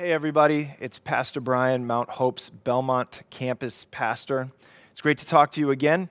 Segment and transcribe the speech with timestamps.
[0.00, 0.72] Hey, everybody.
[0.80, 4.48] It's Pastor Brian, Mount Hope's Belmont campus pastor.
[4.92, 6.08] It's great to talk to you again.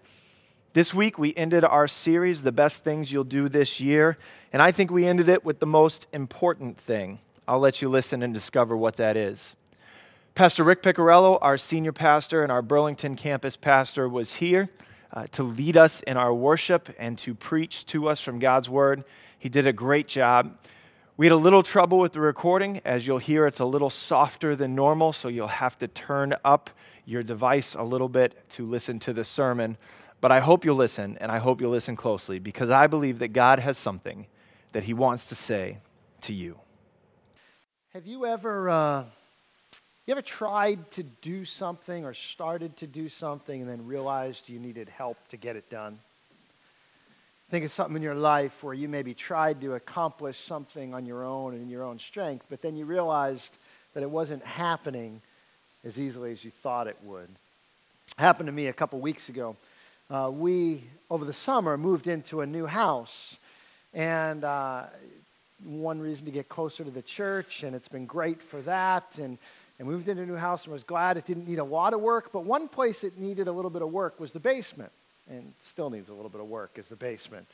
[0.73, 4.20] This week, we ended our series, The Best Things You'll Do This Year,
[4.54, 7.17] and I think we ended it with the most important thing.
[7.48, 9.55] I'll let you listen and discover what that is.
[10.36, 14.70] Pastor Rick Piccarello, our senior pastor and our Burlington campus pastor, was here
[15.12, 19.04] uh, to lead us in our worship and to preach to us from God's Word.
[19.40, 20.56] He did a great job.
[21.20, 22.80] We had a little trouble with the recording.
[22.86, 26.70] As you'll hear, it's a little softer than normal, so you'll have to turn up
[27.04, 29.76] your device a little bit to listen to the sermon.
[30.22, 33.34] But I hope you'll listen, and I hope you'll listen closely, because I believe that
[33.34, 34.27] God has something
[34.72, 35.80] that He wants to say
[36.22, 36.58] to you.
[37.90, 39.04] Have you ever, uh,
[40.05, 44.58] you ever tried to do something or started to do something and then realized you
[44.58, 45.99] needed help to get it done?
[47.49, 51.23] Think of something in your life where you maybe tried to accomplish something on your
[51.23, 53.57] own and in your own strength, but then you realized
[53.95, 55.20] that it wasn't happening
[55.84, 57.27] as easily as you thought it would.
[57.27, 59.55] It happened to me a couple weeks ago.
[60.12, 63.37] Uh, we, over the summer, moved into a new house.
[63.96, 64.83] And uh,
[65.63, 69.17] one reason to get closer to the church, and it's been great for that.
[69.17, 69.39] And,
[69.79, 72.02] and moved into a new house and was glad it didn't need a lot of
[72.02, 72.31] work.
[72.31, 74.91] But one place it needed a little bit of work was the basement
[75.30, 77.47] and still needs a little bit of work, is the basement.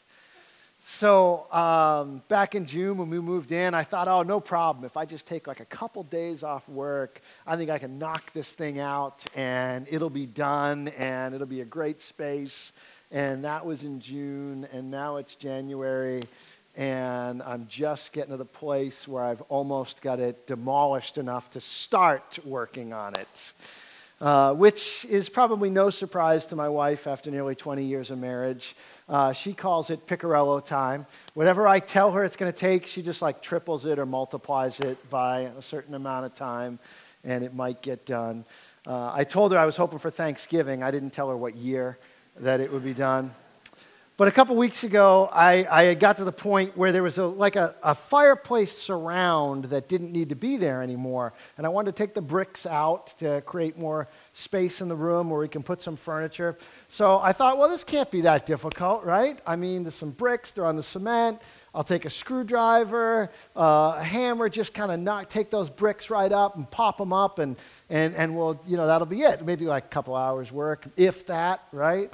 [0.88, 4.86] So um, back in June when we moved in, I thought, oh, no problem.
[4.86, 8.32] If I just take like a couple days off work, I think I can knock
[8.34, 12.72] this thing out and it'll be done and it'll be a great space.
[13.12, 16.22] And that was in June, and now it's January,
[16.76, 21.62] and I'm just getting to the place where I've almost got it demolished enough to
[21.62, 23.54] start working on it
[24.22, 28.76] uh, which is probably no surprise to my wife after nearly 20 years of marriage.
[29.10, 31.06] Uh, she calls it Piccarello time.
[31.34, 34.80] Whatever I tell her it's going to take, she just like triples it or multiplies
[34.80, 36.80] it by a certain amount of time,
[37.24, 38.46] and it might get done.
[38.88, 40.84] Uh, I told her I was hoping for Thanksgiving.
[40.84, 41.98] I didn't tell her what year
[42.38, 43.34] that it would be done.
[44.18, 47.26] But a couple weeks ago, I, I got to the point where there was a,
[47.26, 51.34] like a, a fireplace surround that didn't need to be there anymore.
[51.58, 55.30] And I wanted to take the bricks out to create more space in the room
[55.30, 56.58] where we can put some furniture.
[56.88, 59.38] So I thought, well, this can't be that difficult, right?
[59.46, 61.42] I mean, there's some bricks, they're on the cement.
[61.74, 66.32] I'll take a screwdriver, uh, a hammer, just kind of knock, take those bricks right
[66.32, 67.58] up and pop them up, and,
[67.90, 69.46] and, and we'll, you know, that'll be it.
[69.46, 72.14] Maybe like a couple hours work, if that, right?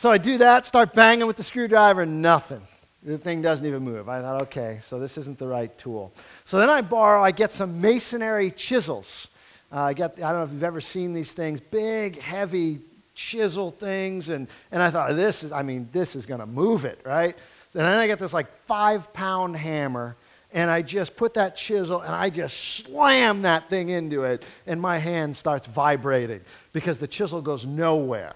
[0.00, 2.62] So I do that, start banging with the screwdriver, nothing.
[3.02, 4.08] The thing doesn't even move.
[4.08, 6.14] I thought, okay, so this isn't the right tool.
[6.46, 9.28] So then I borrow, I get some masonry chisels.
[9.70, 12.78] Uh, I, get, I don't know if you've ever seen these things, big, heavy
[13.14, 14.30] chisel things.
[14.30, 17.36] And, and I thought, this is, I mean, this is going to move it, right?
[17.74, 20.16] And then I get this like five pound hammer,
[20.50, 22.56] and I just put that chisel and I just
[22.86, 26.40] slam that thing into it, and my hand starts vibrating
[26.72, 28.34] because the chisel goes nowhere.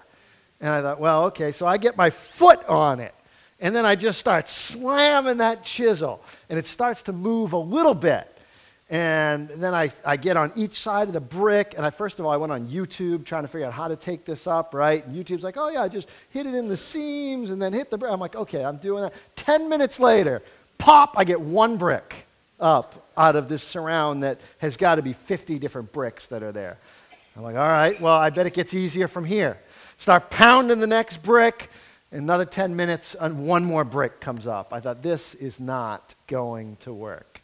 [0.61, 3.13] And I thought, well, okay, so I get my foot on it.
[3.59, 6.21] And then I just start slamming that chisel.
[6.49, 8.31] And it starts to move a little bit.
[8.89, 11.73] And then I, I get on each side of the brick.
[11.75, 13.95] And I, first of all, I went on YouTube trying to figure out how to
[13.95, 15.05] take this up, right?
[15.05, 17.97] And YouTube's like, oh, yeah, just hit it in the seams and then hit the
[17.97, 18.11] brick.
[18.11, 19.13] I'm like, okay, I'm doing that.
[19.35, 20.43] Ten minutes later,
[20.77, 22.27] pop, I get one brick
[22.59, 26.51] up out of this surround that has got to be 50 different bricks that are
[26.51, 26.77] there.
[27.35, 29.59] I'm like, all right, well, I bet it gets easier from here.
[29.97, 31.69] Start pounding the next brick.
[32.11, 34.71] Another 10 minutes, and one more brick comes up.
[34.71, 37.41] I thought, this is not going to work.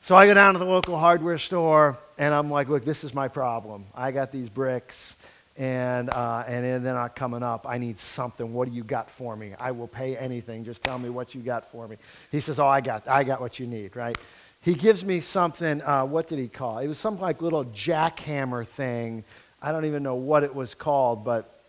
[0.00, 3.14] So I go down to the local hardware store, and I'm like, look, this is
[3.14, 3.84] my problem.
[3.94, 5.14] I got these bricks,
[5.56, 7.66] and, uh, and they're not coming up.
[7.68, 8.52] I need something.
[8.52, 9.52] What do you got for me?
[9.60, 10.64] I will pay anything.
[10.64, 11.98] Just tell me what you got for me.
[12.32, 14.16] He says, oh, I got, I got what you need, right?
[14.60, 16.86] He gives me something, uh, what did he call it?
[16.86, 19.24] It was some like little jackhammer thing.
[19.60, 21.61] I don't even know what it was called, but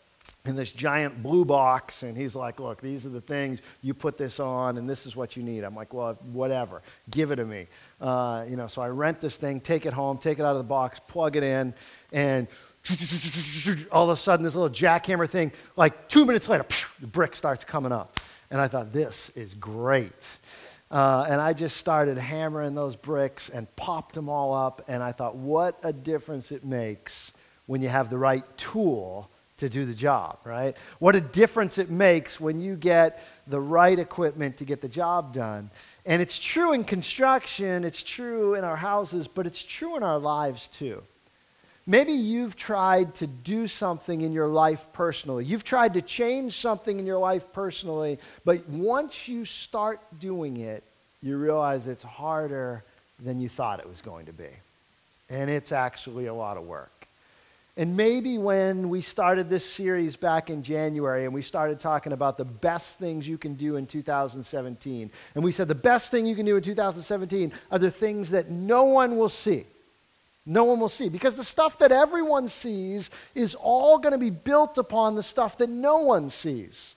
[0.45, 4.17] in this giant blue box, and he's like, Look, these are the things you put
[4.17, 5.63] this on, and this is what you need.
[5.63, 7.67] I'm like, Well, whatever, give it to me.
[8.01, 10.57] Uh, you know, so I rent this thing, take it home, take it out of
[10.57, 11.73] the box, plug it in,
[12.11, 12.47] and
[13.91, 16.65] all of a sudden, this little jackhammer thing, like two minutes later,
[16.99, 18.19] the brick starts coming up.
[18.51, 20.37] And I thought, This is great.
[20.91, 25.13] Uh, and I just started hammering those bricks and popped them all up, and I
[25.13, 27.31] thought, What a difference it makes
[27.65, 29.29] when you have the right tool
[29.63, 30.75] to do the job, right?
[30.99, 35.33] What a difference it makes when you get the right equipment to get the job
[35.33, 35.71] done.
[36.05, 40.19] And it's true in construction, it's true in our houses, but it's true in our
[40.19, 41.01] lives too.
[41.85, 45.43] Maybe you've tried to do something in your life personally.
[45.43, 50.83] You've tried to change something in your life personally, but once you start doing it,
[51.21, 52.83] you realize it's harder
[53.19, 54.49] than you thought it was going to be.
[55.29, 57.02] And it's actually a lot of work.
[57.75, 62.37] And maybe when we started this series back in January and we started talking about
[62.37, 66.35] the best things you can do in 2017, and we said the best thing you
[66.35, 69.65] can do in 2017 are the things that no one will see.
[70.45, 71.09] No one will see.
[71.09, 75.57] Because the stuff that everyone sees is all going to be built upon the stuff
[75.57, 76.93] that no one sees.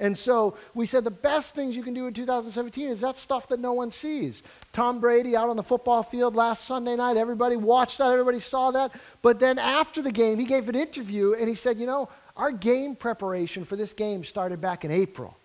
[0.00, 3.48] And so we said the best things you can do in 2017 is that stuff
[3.48, 4.42] that no one sees.
[4.72, 8.70] Tom Brady out on the football field last Sunday night, everybody watched that, everybody saw
[8.70, 8.92] that.
[9.22, 12.52] But then after the game, he gave an interview and he said, You know, our
[12.52, 15.36] game preparation for this game started back in April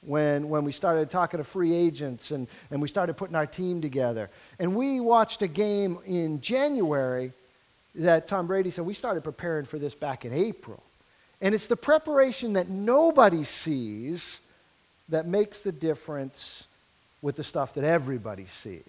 [0.00, 3.82] when, when we started talking to free agents and, and we started putting our team
[3.82, 4.30] together.
[4.58, 7.32] And we watched a game in January
[7.94, 10.82] that Tom Brady said, We started preparing for this back in April.
[11.40, 14.40] And it's the preparation that nobody sees
[15.08, 16.64] that makes the difference
[17.22, 18.82] with the stuff that everybody sees.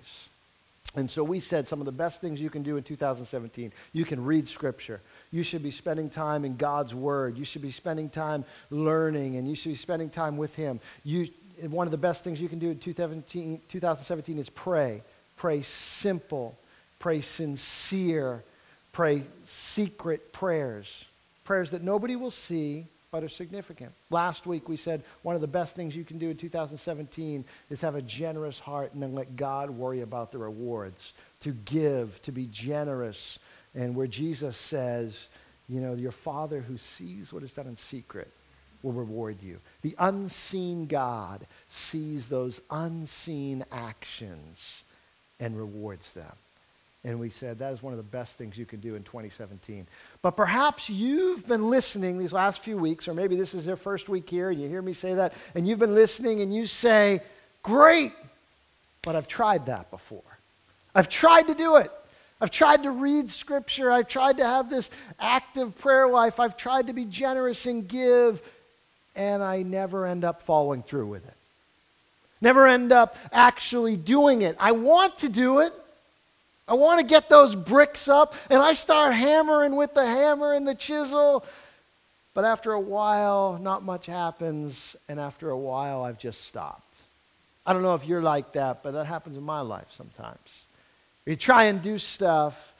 [0.95, 3.71] And so we said some of the best things you can do in 2017.
[3.93, 5.01] You can read Scripture.
[5.31, 7.37] You should be spending time in God's Word.
[7.37, 10.79] You should be spending time learning, and you should be spending time with Him.
[11.03, 11.29] You,
[11.61, 15.03] one of the best things you can do in 2017, 2017 is pray.
[15.37, 16.57] Pray simple,
[16.97, 18.43] pray sincere,
[18.91, 21.05] pray secret prayers
[21.49, 23.91] prayers that nobody will see but are significant.
[24.11, 27.81] Last week we said one of the best things you can do in 2017 is
[27.81, 31.13] have a generous heart and then let God worry about the rewards.
[31.39, 33.39] To give, to be generous.
[33.73, 35.17] And where Jesus says,
[35.67, 38.31] you know, your Father who sees what is done in secret
[38.83, 39.57] will reward you.
[39.81, 44.83] The unseen God sees those unseen actions
[45.39, 46.35] and rewards them.
[47.05, 49.87] And we said that is one of the best things you can do in 2017.
[50.21, 54.09] But perhaps you've been listening these last few weeks, or maybe this is your first
[54.09, 57.21] week here, and you hear me say that, and you've been listening and you say,
[57.63, 58.13] Great,
[59.01, 60.23] but I've tried that before.
[60.93, 61.91] I've tried to do it.
[62.41, 63.91] I've tried to read scripture.
[63.91, 66.39] I've tried to have this active prayer life.
[66.39, 68.41] I've tried to be generous and give,
[69.15, 71.33] and I never end up following through with it.
[72.41, 74.55] Never end up actually doing it.
[74.59, 75.73] I want to do it.
[76.69, 80.67] I want to get those bricks up, and I start hammering with the hammer and
[80.67, 81.43] the chisel.
[82.35, 86.93] But after a while, not much happens, and after a while, I've just stopped.
[87.65, 90.37] I don't know if you're like that, but that happens in my life sometimes.
[91.25, 92.71] You try and do stuff,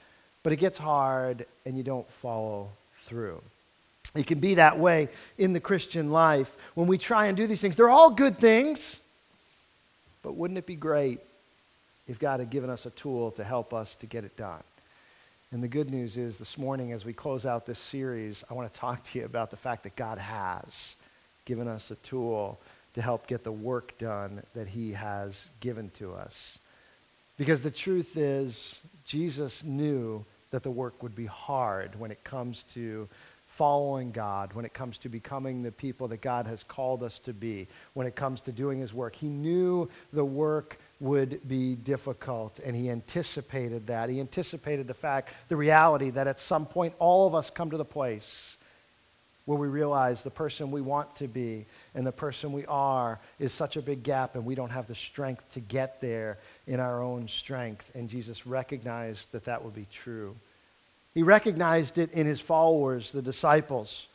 [0.44, 2.69] but it gets hard, and you don't follow
[3.06, 3.42] through.
[4.13, 5.09] It can be that way
[5.39, 7.75] in the Christian life when we try and do these things.
[7.75, 8.97] They're all good things,
[10.21, 11.21] but wouldn't it be great
[12.09, 14.63] if God had given us a tool to help us to get it done.
[15.51, 18.73] And the good news is this morning, as we close out this series, I want
[18.73, 20.95] to talk to you about the fact that God has
[21.45, 22.59] given us a tool
[22.95, 26.57] to help get the work done that he has given to us.
[27.38, 28.75] Because the truth is,
[29.06, 33.07] Jesus knew that the work would be hard when it comes to
[33.59, 37.33] following God, when it comes to becoming the people that God has called us to
[37.33, 39.15] be, when it comes to doing his work.
[39.15, 44.09] He knew the work would be difficult, and he anticipated that.
[44.09, 47.77] He anticipated the fact, the reality that at some point all of us come to
[47.77, 48.57] the place
[49.45, 51.65] where we realize the person we want to be
[51.95, 54.93] and the person we are is such a big gap, and we don't have the
[54.93, 56.37] strength to get there
[56.67, 57.89] in our own strength.
[57.95, 60.35] And Jesus recognized that that would be true.
[61.15, 64.06] He recognized it in his followers, the disciples.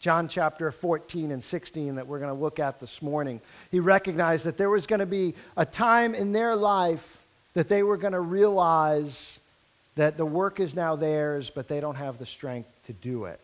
[0.00, 3.40] John chapter 14 and 16 that we're going to look at this morning.
[3.70, 7.18] He recognized that there was going to be a time in their life
[7.52, 9.38] that they were going to realize
[9.96, 13.40] that the work is now theirs, but they don't have the strength to do it.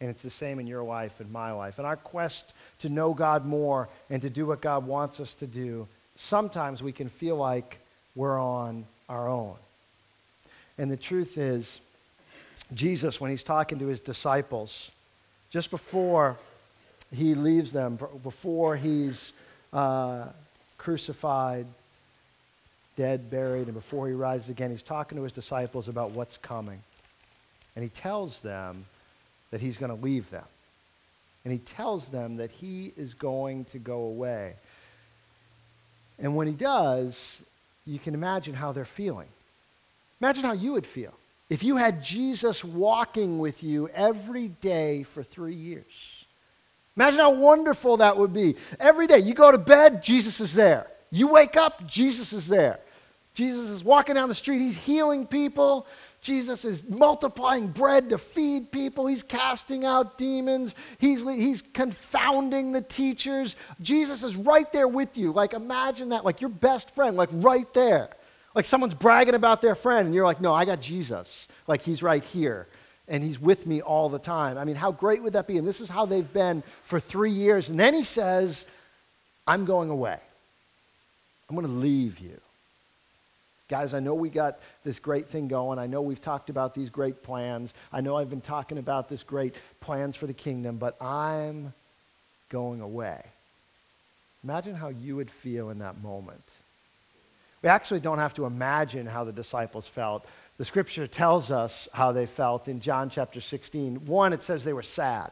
[0.00, 1.78] And it's the same in your life and my life.
[1.78, 5.46] In our quest to know God more and to do what God wants us to
[5.46, 7.78] do, sometimes we can feel like
[8.14, 9.56] we're on our own.
[10.78, 11.80] And the truth is,
[12.74, 14.90] Jesus, when he's talking to his disciples,
[15.52, 16.38] just before
[17.14, 19.32] he leaves them, before he's
[19.72, 20.26] uh,
[20.78, 21.66] crucified,
[22.96, 26.82] dead, buried, and before he rises again, he's talking to his disciples about what's coming.
[27.76, 28.86] And he tells them
[29.50, 30.44] that he's going to leave them.
[31.44, 34.54] And he tells them that he is going to go away.
[36.18, 37.42] And when he does,
[37.84, 39.28] you can imagine how they're feeling.
[40.20, 41.12] Imagine how you would feel.
[41.52, 45.84] If you had Jesus walking with you every day for three years,
[46.96, 48.56] imagine how wonderful that would be.
[48.80, 50.86] Every day, you go to bed, Jesus is there.
[51.10, 52.80] You wake up, Jesus is there.
[53.34, 55.86] Jesus is walking down the street, he's healing people.
[56.22, 59.06] Jesus is multiplying bread to feed people.
[59.06, 60.74] He's casting out demons.
[60.96, 63.56] He's, he's confounding the teachers.
[63.82, 65.32] Jesus is right there with you.
[65.32, 68.08] Like, imagine that, like your best friend, like right there.
[68.54, 71.48] Like someone's bragging about their friend, and you're like, no, I got Jesus.
[71.66, 72.66] Like he's right here,
[73.08, 74.58] and he's with me all the time.
[74.58, 75.58] I mean, how great would that be?
[75.58, 77.70] And this is how they've been for three years.
[77.70, 78.66] And then he says,
[79.46, 80.18] I'm going away.
[81.48, 82.40] I'm going to leave you.
[83.68, 85.78] Guys, I know we got this great thing going.
[85.78, 87.72] I know we've talked about these great plans.
[87.92, 91.72] I know I've been talking about this great plans for the kingdom, but I'm
[92.50, 93.22] going away.
[94.44, 96.42] Imagine how you would feel in that moment.
[97.62, 100.26] We actually don't have to imagine how the disciples felt.
[100.58, 104.06] The scripture tells us how they felt in John chapter 16.
[104.06, 105.30] One, it says they were sad.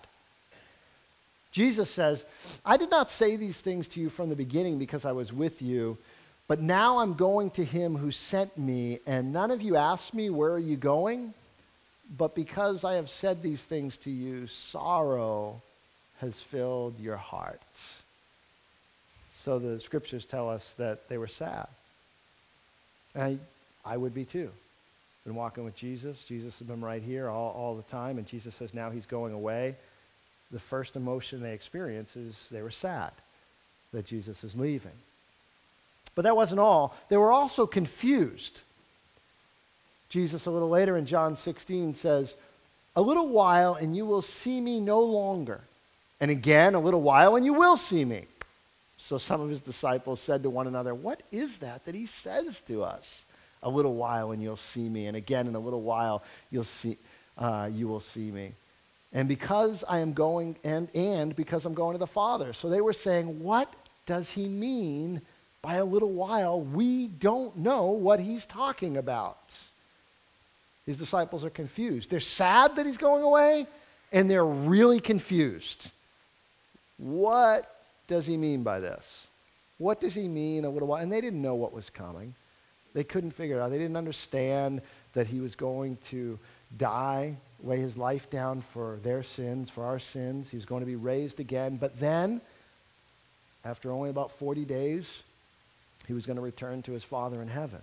[1.52, 2.25] Jesus says,
[2.64, 5.60] I did not say these things to you from the beginning because I was with
[5.60, 5.99] you,
[6.46, 10.30] but now I'm going to him who sent me, and none of you asked me,
[10.30, 11.34] Where are you going?
[12.16, 15.62] But because I have said these things to you, sorrow
[16.20, 17.62] has filled your heart.
[19.44, 21.68] So the scriptures tell us that they were sad.
[23.17, 23.38] I,
[23.85, 24.50] I would be too.
[25.25, 26.19] Been walking with Jesus.
[26.26, 29.35] Jesus has been right here all, all the time, and Jesus says now he's going
[29.35, 29.76] away.
[30.50, 33.12] The first emotion they experience is they were sad
[33.93, 34.93] that Jesus is leaving.
[36.14, 36.97] But that wasn't all.
[37.09, 38.61] They were also confused.
[40.09, 42.35] Jesus, a little later in John 16, says,
[42.97, 45.61] A little while, and you will see me no longer.
[46.21, 48.26] And again, a little while, and you will see me.
[49.02, 52.61] So some of his disciples said to one another, What is that that he says
[52.69, 53.25] to us?
[53.62, 55.07] A little while and you'll see me.
[55.07, 56.97] And again, in a little while, you'll see,
[57.37, 58.52] uh, you will see me.
[59.12, 62.52] And because I am going, and, and because I'm going to the Father.
[62.52, 63.73] So they were saying, What
[64.07, 65.23] does he mean
[65.62, 66.61] by a little while?
[66.61, 69.38] We don't know what he's talking about.
[70.87, 72.11] His disciples are confused.
[72.11, 73.66] They're sad that he's going away,
[74.12, 75.90] and they're really confused.
[76.99, 77.79] What
[78.11, 79.26] does he mean by this?
[79.79, 81.00] What does he mean a little while?
[81.00, 82.35] And they didn't know what was coming.
[82.93, 83.71] They couldn't figure it out.
[83.71, 84.83] They didn't understand
[85.14, 86.38] that he was going to
[86.76, 90.50] die, lay his life down for their sins, for our sins.
[90.50, 91.76] He was going to be raised again.
[91.76, 92.40] But then,
[93.64, 95.23] after only about 40 days,
[96.09, 97.83] he was going to return to his Father in heaven.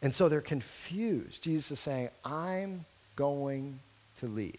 [0.00, 1.42] And so they're confused.
[1.42, 2.84] Jesus is saying, I'm
[3.16, 3.80] going
[4.20, 4.54] to leave.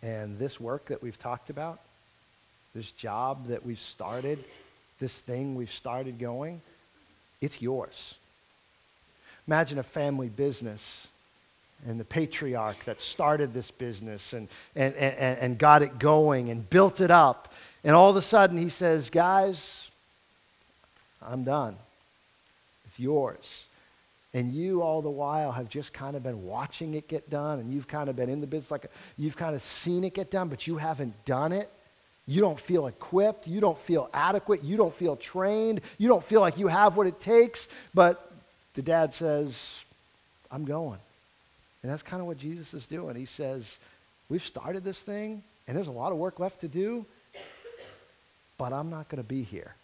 [0.00, 1.80] And this work that we've talked about,
[2.74, 4.42] this job that we've started,
[4.98, 6.60] this thing we've started going,
[7.40, 8.14] it's yours.
[9.46, 11.06] Imagine a family business
[11.86, 16.68] and the patriarch that started this business and, and, and, and got it going and
[16.70, 17.52] built it up.
[17.82, 19.88] And all of a sudden he says, Guys,
[21.20, 21.76] I'm done.
[22.86, 23.64] It's yours.
[24.32, 27.72] And you, all the while, have just kind of been watching it get done, and
[27.72, 30.30] you've kind of been in the business, like a, you've kind of seen it get
[30.30, 31.70] done, but you haven't done it.
[32.26, 33.46] You don't feel equipped.
[33.46, 34.64] You don't feel adequate.
[34.64, 35.80] You don't feel trained.
[35.98, 37.68] You don't feel like you have what it takes.
[37.92, 38.32] But
[38.74, 39.80] the dad says,
[40.50, 40.98] I'm going.
[41.82, 43.14] And that's kind of what Jesus is doing.
[43.14, 43.76] He says,
[44.28, 47.04] We've started this thing, and there's a lot of work left to do,
[48.56, 49.74] but I'm not going to be here.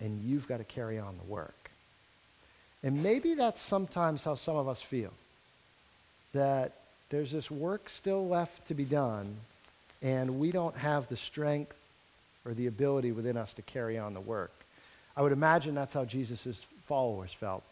[0.00, 1.70] And you've got to carry on the work.
[2.82, 5.12] And maybe that's sometimes how some of us feel
[6.32, 6.72] that
[7.10, 9.36] there's this work still left to be done,
[10.02, 11.76] and we don't have the strength
[12.44, 14.52] or the ability within us to carry on the work.
[15.16, 17.62] I would imagine that's how Jesus' followers felt.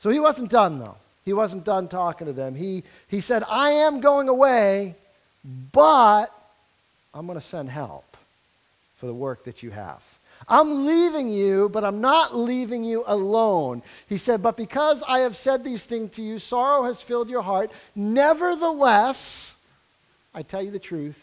[0.00, 0.96] So he wasn't done, though.
[1.24, 2.54] He wasn't done talking to them.
[2.54, 4.94] He, he said, I am going away,
[5.72, 6.26] but
[7.12, 8.16] I'm going to send help
[8.96, 10.02] for the work that you have.
[10.48, 13.82] I'm leaving you, but I'm not leaving you alone.
[14.08, 17.42] He said, But because I have said these things to you, sorrow has filled your
[17.42, 17.70] heart.
[17.94, 19.54] Nevertheless,
[20.34, 21.18] I tell you the truth,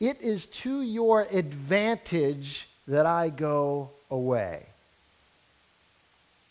[0.00, 4.66] it is to your advantage that I go away.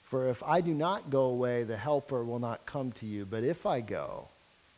[0.04, 3.26] For if I do not go away, the helper will not come to you.
[3.26, 4.28] But if I go,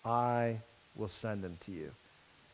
[0.04, 0.58] I
[0.96, 1.92] will send him to you.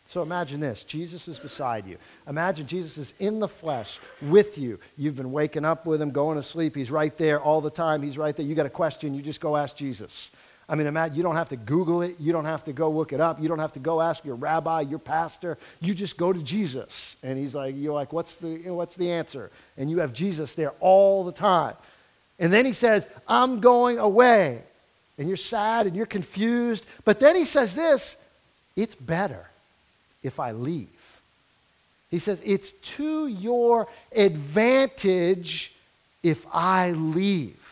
[0.08, 1.98] So imagine this Jesus is beside you.
[2.28, 4.80] Imagine Jesus is in the flesh with you.
[4.98, 6.76] You've been waking up with him, going to sleep.
[6.76, 8.04] He's right there all the time.
[8.04, 8.46] He's right there.
[8.46, 10.30] You got a question, you just go ask Jesus.
[10.68, 12.20] I mean, imagine, you don't have to Google it.
[12.20, 13.42] You don't have to go look it up.
[13.42, 15.58] You don't have to go ask your rabbi, your pastor.
[15.80, 17.16] You just go to Jesus.
[17.22, 19.52] And he's like, you're like, what's the, what's the answer?
[19.78, 21.76] And you have Jesus there all the time.
[22.40, 24.62] And then he says, I'm going away.
[25.18, 26.86] And you're sad and you're confused.
[27.06, 28.18] But then he says this
[28.76, 29.46] it's better
[30.24, 30.90] if I leave.
[32.12, 35.74] He says, It's to your advantage
[36.24, 37.65] if I leave.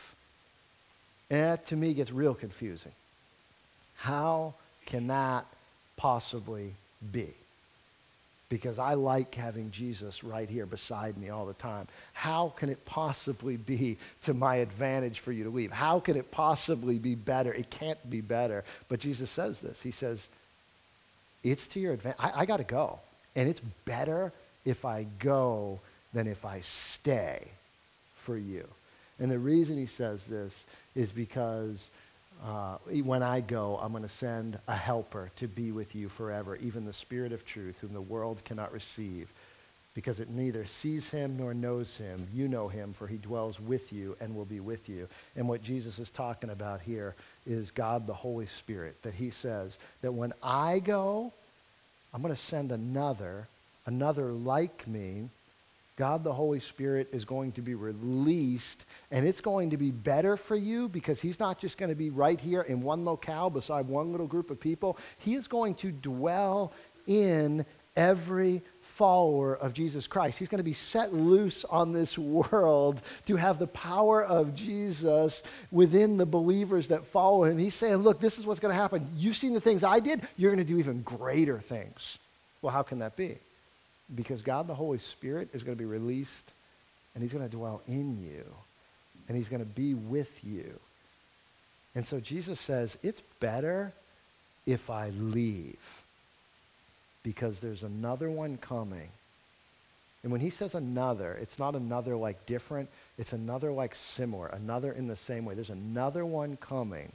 [1.34, 2.92] And that to me gets real confusing.
[3.96, 4.54] How
[4.86, 5.46] can that
[5.98, 6.75] possibly
[7.12, 7.34] be?
[8.54, 11.88] because I like having Jesus right here beside me all the time.
[12.13, 15.72] How can it possibly be to my advantage for you to leave?
[15.72, 17.52] How can it possibly be better?
[17.52, 18.63] It can't be better.
[18.90, 19.82] But Jesus says this.
[19.82, 20.28] He says,
[21.44, 22.20] It's to your advantage.
[22.20, 23.00] I, I got to go.
[23.36, 24.32] And it's better
[24.66, 25.80] if I go
[26.13, 27.48] than if I stay
[28.18, 28.68] for you.
[29.20, 30.65] And the reason he says this
[30.96, 31.89] is because
[32.43, 36.55] uh, when I go, I'm going to send a helper to be with you forever,
[36.58, 39.32] even the Spirit of truth, whom the world cannot receive,
[39.93, 42.27] because it neither sees him nor knows him.
[42.34, 45.08] You know him, for he dwells with you and will be with you.
[45.36, 47.15] And what Jesus is talking about here
[47.46, 51.32] is God the Holy Spirit, that he says that when I go,
[52.13, 53.48] I'm going to send another,
[53.86, 55.29] another like me,
[55.96, 60.38] God the Holy Spirit is going to be released, and it's going to be better
[60.38, 63.88] for you because He's not just going to be right here in one locale beside
[63.88, 64.98] one little group of people.
[65.20, 66.74] He is going to dwell
[67.06, 70.40] in every follower of Jesus Christ.
[70.40, 75.44] He's going to be set loose on this world to have the power of Jesus
[75.72, 77.58] within the believers that follow him.
[77.58, 79.08] He's saying, Look, this is what's going to happen.
[79.16, 82.18] You've seen the things I did, you're going to do even greater things.
[82.62, 83.38] Well, how can that be?
[84.15, 86.51] Because God the Holy Spirit is going to be released
[87.13, 88.43] and he's going to dwell in you
[89.27, 90.79] and he's going to be with you.
[91.96, 93.93] And so Jesus says, it's better
[94.65, 95.77] if I leave
[97.24, 99.10] because there's another one coming.
[100.24, 104.91] And when he says another, it's not another like different, it's another like similar, another
[104.91, 105.53] in the same way.
[105.53, 107.12] There's another one coming.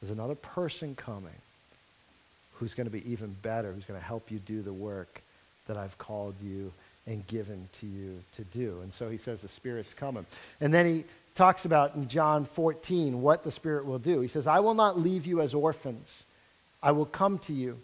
[0.00, 1.30] There's another person coming
[2.54, 5.22] who's going to be even better, who's going to help you do the work
[5.66, 6.72] that I've called you
[7.06, 8.80] and given to you to do.
[8.82, 10.26] And so he says the Spirit's coming.
[10.60, 11.04] And then he
[11.34, 14.20] talks about in John 14 what the Spirit will do.
[14.20, 16.22] He says, I will not leave you as orphans,
[16.82, 17.78] I will come to you.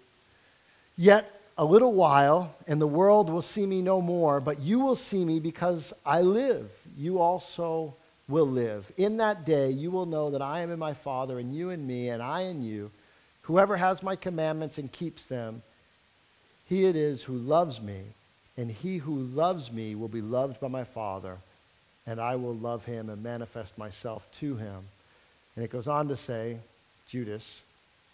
[0.97, 4.95] Yet a little while, and the world will see me no more, but you will
[4.95, 6.71] see me because I live.
[6.97, 7.95] You also
[8.29, 8.91] will live.
[8.97, 11.85] In that day, you will know that I am in my Father, and you in
[11.85, 12.93] me, and I in you.
[13.43, 15.62] Whoever has my commandments and keeps them,
[16.68, 18.02] he it is who loves me,
[18.57, 21.38] and he who loves me will be loved by my Father,
[22.07, 24.81] and I will love him and manifest myself to him.
[25.57, 26.59] And it goes on to say,
[27.09, 27.62] Judas,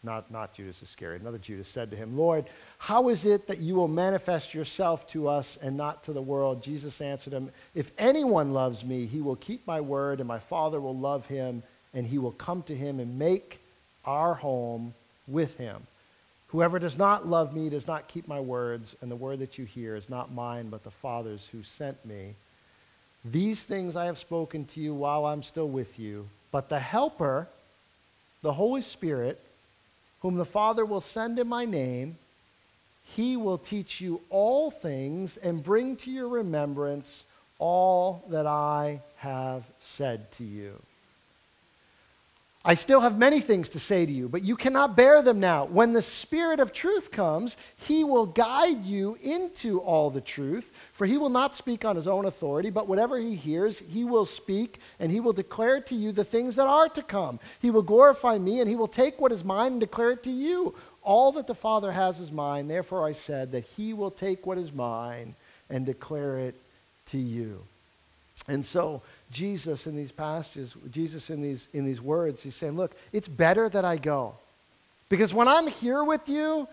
[0.04, 2.44] not, not Judas Iscariot, another Judas said to him, Lord,
[2.78, 6.62] how is it that you will manifest yourself to us and not to the world?
[6.62, 10.80] Jesus answered him, If anyone loves me, he will keep my word, and my Father
[10.80, 11.62] will love him,
[11.92, 13.60] and he will come to him and make
[14.04, 14.94] our home
[15.26, 15.86] with him.
[16.54, 19.64] Whoever does not love me does not keep my words, and the word that you
[19.64, 22.36] hear is not mine, but the Father's who sent me.
[23.24, 26.28] These things I have spoken to you while I'm still with you.
[26.52, 27.48] But the Helper,
[28.42, 29.40] the Holy Spirit,
[30.20, 32.18] whom the Father will send in my name,
[33.02, 37.24] he will teach you all things and bring to your remembrance
[37.58, 40.80] all that I have said to you.
[42.66, 45.66] I still have many things to say to you, but you cannot bear them now.
[45.66, 51.04] When the Spirit of truth comes, he will guide you into all the truth, for
[51.04, 54.80] he will not speak on his own authority, but whatever he hears, he will speak,
[54.98, 57.38] and he will declare to you the things that are to come.
[57.60, 60.30] He will glorify me, and he will take what is mine and declare it to
[60.30, 60.74] you.
[61.02, 62.66] All that the Father has is mine.
[62.66, 65.34] Therefore, I said that he will take what is mine
[65.68, 66.54] and declare it
[67.10, 67.62] to you.
[68.48, 69.02] And so,
[69.34, 73.68] Jesus in these passages, Jesus in these, in these words, he's saying, Look, it's better
[73.68, 74.36] that I go.
[75.08, 76.66] Because when I'm here with you,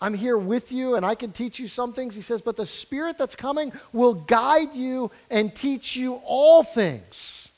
[0.00, 2.14] I'm here with you and I can teach you some things.
[2.14, 7.48] He says, But the Spirit that's coming will guide you and teach you all things.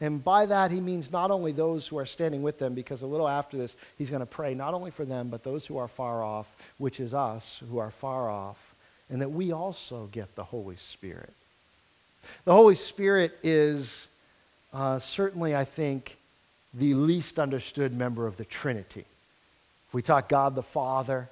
[0.00, 3.06] And by that, he means not only those who are standing with them, because a
[3.06, 5.88] little after this, he's going to pray not only for them, but those who are
[5.88, 8.76] far off, which is us who are far off,
[9.10, 11.34] and that we also get the Holy Spirit.
[12.44, 14.06] The Holy Spirit is
[14.72, 16.16] uh, certainly, I think,
[16.74, 19.04] the least understood member of the Trinity.
[19.88, 21.28] If we talk God the Father,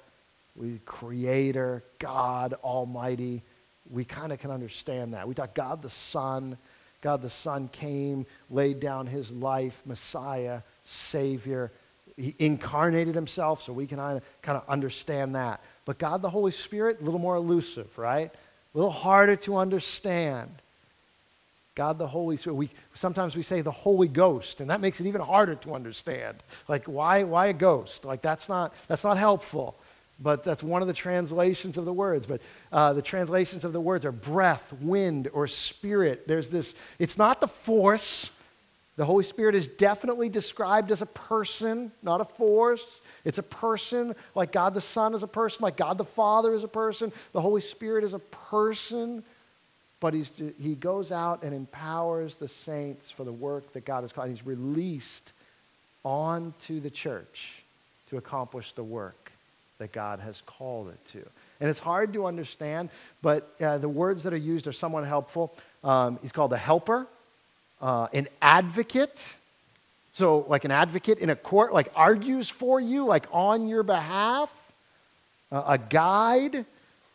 [0.55, 3.43] we Creator, God Almighty,
[3.89, 5.27] we kind of can understand that.
[5.27, 6.57] We talk God the Son.
[7.01, 11.71] God the Son came, laid down his life, Messiah, Savior.
[12.17, 13.99] He incarnated himself, so we can
[14.41, 15.61] kind of understand that.
[15.85, 18.31] But God the Holy Spirit, a little more elusive, right?
[18.33, 20.49] A little harder to understand.
[21.77, 22.55] God the Holy Spirit.
[22.55, 26.41] We, sometimes we say the Holy Ghost, and that makes it even harder to understand.
[26.67, 28.03] Like, why, why a ghost?
[28.03, 29.77] Like, that's not, that's not helpful.
[30.19, 32.25] But that's one of the translations of the words.
[32.25, 36.27] But uh, the translations of the words are breath, wind, or spirit.
[36.27, 38.31] There's this, it's not the force,
[38.97, 42.99] The Holy Spirit is definitely described as a person, not a force.
[43.23, 46.63] It's a person, like God the Son is a person, like God the Father is
[46.63, 47.13] a person.
[47.31, 49.23] The Holy Spirit is a person,
[49.99, 50.31] but he's,
[50.61, 54.29] he goes out and empowers the saints for the work that God has called.
[54.29, 55.33] He's released
[56.03, 57.63] onto the church
[58.09, 59.31] to accomplish the work
[59.79, 61.23] that God has called it to.
[61.59, 62.89] And it's hard to understand,
[63.21, 65.53] but uh, the words that are used are somewhat helpful.
[65.83, 67.07] Um, he's called a helper,
[67.81, 69.37] uh, an advocate.
[70.13, 74.51] So, like an advocate in a court, like argues for you, like on your behalf,
[75.51, 76.65] uh, a guide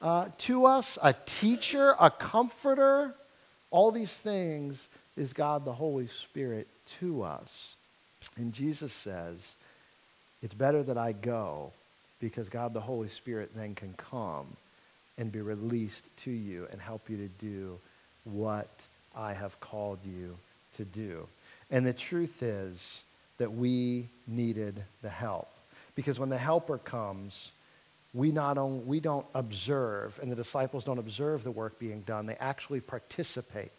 [0.03, 3.15] uh, to us, a teacher, a comforter.
[3.71, 4.87] All these things
[5.17, 6.67] is God the Holy Spirit
[7.01, 7.75] to us.
[8.37, 9.53] And Jesus says,
[10.43, 11.73] It's better that I go
[12.21, 14.47] because God the Holy Spirit then can come
[15.19, 17.79] and be released to you and help you to do
[18.25, 18.69] what
[19.17, 20.37] I have called you
[20.77, 21.27] to do.
[21.71, 22.79] And the truth is
[23.39, 25.49] that we needed the help.
[25.95, 27.51] Because when the helper comes,
[28.15, 32.27] we, not only, we don't observe, and the disciples don't observe the work being done,
[32.27, 33.73] they actually participate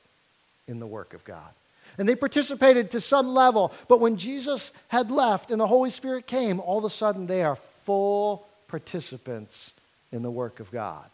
[0.67, 1.49] in the work of God.
[1.97, 6.25] And they participated to some level, but when Jesus had left and the Holy Spirit
[6.25, 9.71] came, all of a sudden they are full participants
[10.11, 11.05] in the work of God.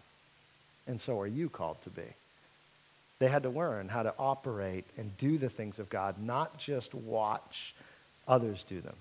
[0.88, 2.04] And so are you called to be.
[3.20, 6.94] They had to learn how to operate and do the things of God, not just
[6.94, 7.76] watch
[8.28, 8.96] others do them.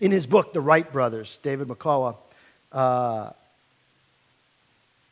[0.00, 2.16] In his book, The Wright Brothers, David McCullough,
[2.72, 3.30] uh,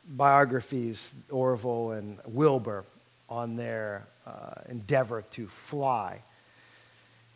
[0.07, 2.85] biographies, Orville and Wilbur,
[3.29, 6.21] on their uh, endeavor to fly.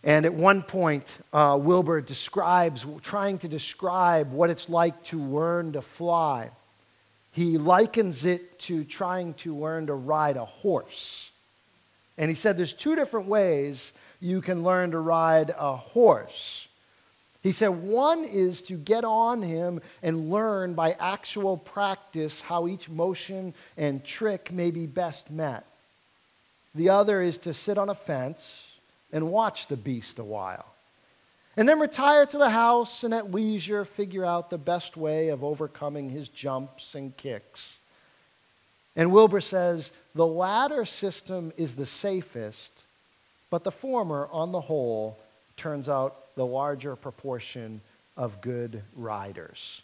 [0.03, 5.73] And at one point, uh, Wilbur describes, trying to describe what it's like to learn
[5.73, 6.49] to fly.
[7.31, 11.29] He likens it to trying to learn to ride a horse.
[12.17, 16.67] And he said there's two different ways you can learn to ride a horse.
[17.41, 22.87] He said one is to get on him and learn by actual practice how each
[22.87, 25.65] motion and trick may be best met.
[26.75, 28.61] The other is to sit on a fence
[29.11, 30.67] and watch the beast a while.
[31.57, 35.43] And then retire to the house and at leisure figure out the best way of
[35.43, 37.77] overcoming his jumps and kicks.
[38.95, 42.83] And Wilbur says the latter system is the safest,
[43.49, 45.17] but the former, on the whole,
[45.61, 47.81] turns out the larger proportion
[48.17, 49.83] of good riders.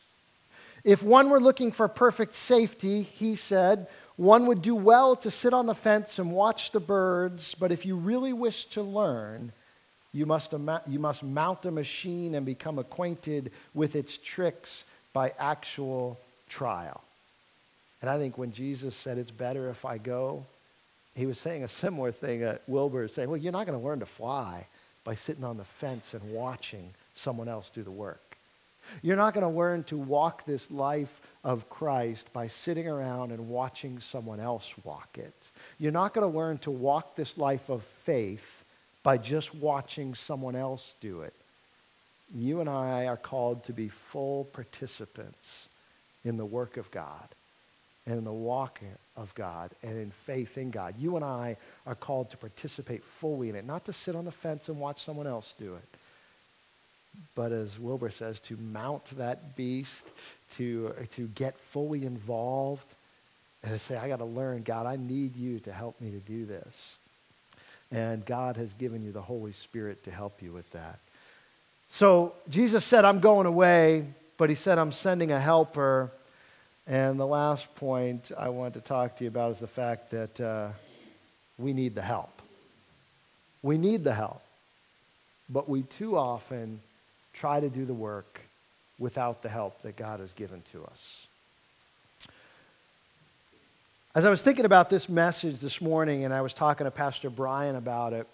[0.84, 3.86] If one were looking for perfect safety, he said,
[4.16, 7.86] one would do well to sit on the fence and watch the birds, but if
[7.86, 9.52] you really wish to learn,
[10.12, 10.52] you must,
[10.88, 17.04] you must mount a machine and become acquainted with its tricks by actual trial.
[18.02, 20.44] And I think when Jesus said, It's better if I go,
[21.16, 24.00] he was saying a similar thing at Wilbur, saying, Well, you're not going to learn
[24.00, 24.66] to fly
[25.08, 28.38] by sitting on the fence and watching someone else do the work.
[29.02, 33.48] You're not going to learn to walk this life of Christ by sitting around and
[33.48, 35.34] watching someone else walk it.
[35.80, 38.66] You're not going to learn to walk this life of faith
[39.02, 41.34] by just watching someone else do it.
[42.36, 45.70] You and I are called to be full participants
[46.26, 47.30] in the work of God
[48.06, 48.82] and in the walk
[49.18, 50.96] of God and in faith in God.
[50.98, 54.32] You and I are called to participate fully in it, not to sit on the
[54.32, 55.98] fence and watch someone else do it
[57.36, 60.08] but as Wilbur says, to mount that beast,
[60.56, 62.94] to, to get fully involved,
[63.64, 66.20] and to say, I got to learn, God, I need you to help me to
[66.20, 66.98] do this.
[67.92, 71.00] And God has given you the Holy Spirit to help you with that.
[71.90, 74.06] So Jesus said, I'm going away,
[74.38, 76.12] but he said, I'm sending a helper.
[76.90, 80.40] And the last point I want to talk to you about is the fact that
[80.40, 80.70] uh,
[81.58, 82.42] we need the help.
[83.62, 84.42] We need the help.
[85.50, 86.80] But we too often
[87.34, 88.40] try to do the work
[88.98, 91.28] without the help that God has given to us.
[94.16, 97.30] As I was thinking about this message this morning, and I was talking to Pastor
[97.30, 98.28] Brian about it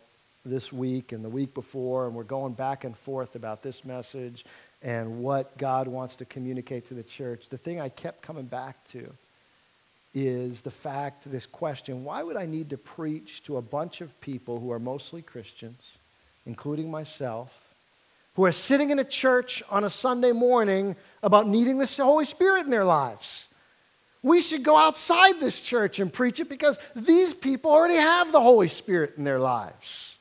[0.45, 4.45] this week and the week before, and we're going back and forth about this message
[4.83, 8.83] and what God wants to communicate to the church, the thing I kept coming back
[8.89, 9.13] to
[10.13, 14.19] is the fact, this question why would I need to preach to a bunch of
[14.21, 15.81] people who are mostly Christians,
[16.45, 17.51] including myself,
[18.35, 22.65] who are sitting in a church on a Sunday morning about needing the Holy Spirit
[22.65, 23.47] in their lives.
[24.21, 28.41] We should go outside this church and preach it because these people already have the
[28.41, 30.12] Holy Spirit in their lives.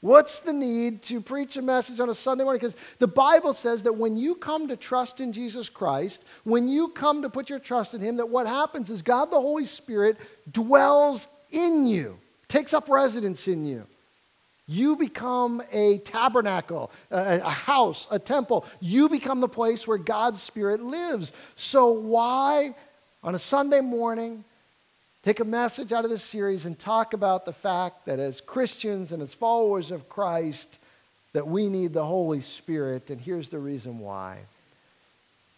[0.00, 2.60] What's the need to preach a message on a Sunday morning?
[2.60, 6.88] Because the Bible says that when you come to trust in Jesus Christ, when you
[6.88, 10.16] come to put your trust in Him, that what happens is God the Holy Spirit
[10.50, 13.86] dwells in you, takes up residence in you.
[14.70, 18.66] You become a tabernacle, a, a, house, a temple.
[18.80, 21.32] You become the place where God's Spirit lives.
[21.56, 22.74] So, why
[23.24, 24.44] on a Sunday morning
[25.28, 29.12] take a message out of this series and talk about the fact that as Christians
[29.12, 30.78] and as followers of Christ,
[31.34, 33.10] that we need the Holy Spirit?
[33.10, 34.38] And here's the reason why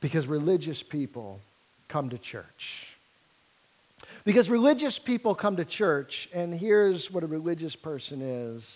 [0.00, 1.40] because religious people
[1.87, 2.96] come to church.
[4.24, 8.68] Because religious people come to church, and here's what a religious person is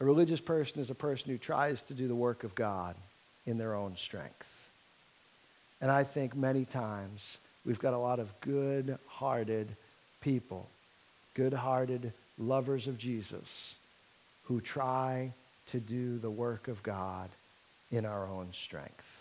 [0.00, 2.96] a religious person is a person who tries to do the work of God
[3.46, 4.70] in their own strength.
[5.80, 9.76] And I think many times we've got a lot of good hearted
[10.22, 10.68] people,
[11.34, 13.74] good hearted lovers of Jesus,
[14.44, 15.34] who try
[15.66, 17.28] to do the work of God
[17.92, 19.18] in our own strength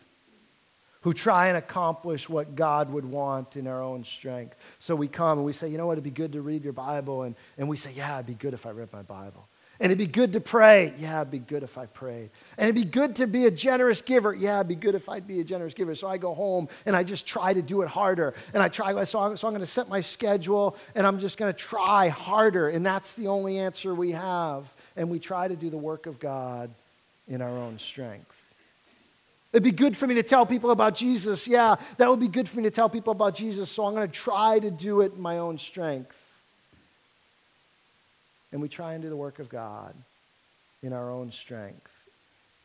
[1.02, 4.58] who try and accomplish what God would want in our own strength.
[4.80, 6.74] So we come and we say, you know what, it'd be good to read your
[6.74, 7.24] Bible.
[7.24, 9.48] And, and we say, yeah, it'd be good if I read my Bible.
[9.80, 10.94] And it'd be good to pray.
[10.98, 12.30] Yeah, it'd be good if I prayed.
[12.58, 14.34] And it'd be good to be a generous giver.
[14.34, 15.94] Yeah, it'd be good if I'd be a generous giver.
[15.94, 18.34] So I go home and I just try to do it harder.
[18.54, 21.38] And I try, so I'm, so I'm going to set my schedule and I'm just
[21.38, 22.70] going to try harder.
[22.70, 24.72] And that's the only answer we have.
[24.96, 26.72] And we try to do the work of God
[27.28, 28.34] in our own strength.
[29.54, 31.48] It'd be good for me to tell people about Jesus.
[31.48, 34.08] Yeah, that would be good for me to tell people about Jesus, so I'm going
[34.08, 36.27] to try to do it in my own strength.
[38.52, 39.94] And we try and do the work of God
[40.82, 41.92] in our own strength.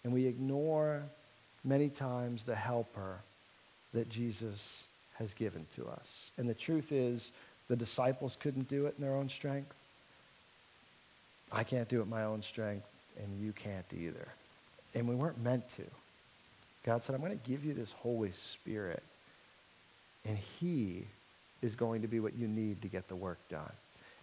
[0.04, 1.02] And we ignore
[1.64, 3.18] many times the helper
[3.94, 6.08] that Jesus has given to us.
[6.36, 7.30] And the truth is,
[7.68, 9.74] the disciples couldn't do it in their own strength.
[11.52, 12.86] I can't do it my own strength,
[13.18, 14.28] and you can't either.
[14.94, 15.84] And we weren't meant to.
[16.84, 19.02] God said, I'm going to give you this Holy Spirit,
[20.24, 21.04] and He
[21.60, 23.72] is going to be what you need to get the work done.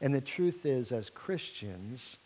[0.01, 2.17] And the truth is, as Christians,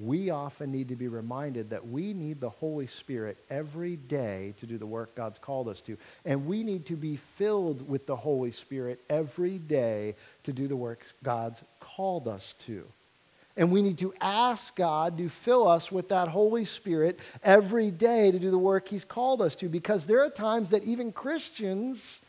[0.00, 4.66] we often need to be reminded that we need the Holy Spirit every day to
[4.66, 5.96] do the work God's called us to.
[6.24, 10.76] And we need to be filled with the Holy Spirit every day to do the
[10.76, 12.84] work God's called us to.
[13.56, 18.30] And we need to ask God to fill us with that Holy Spirit every day
[18.30, 19.68] to do the work He's called us to.
[19.68, 22.20] Because there are times that even Christians,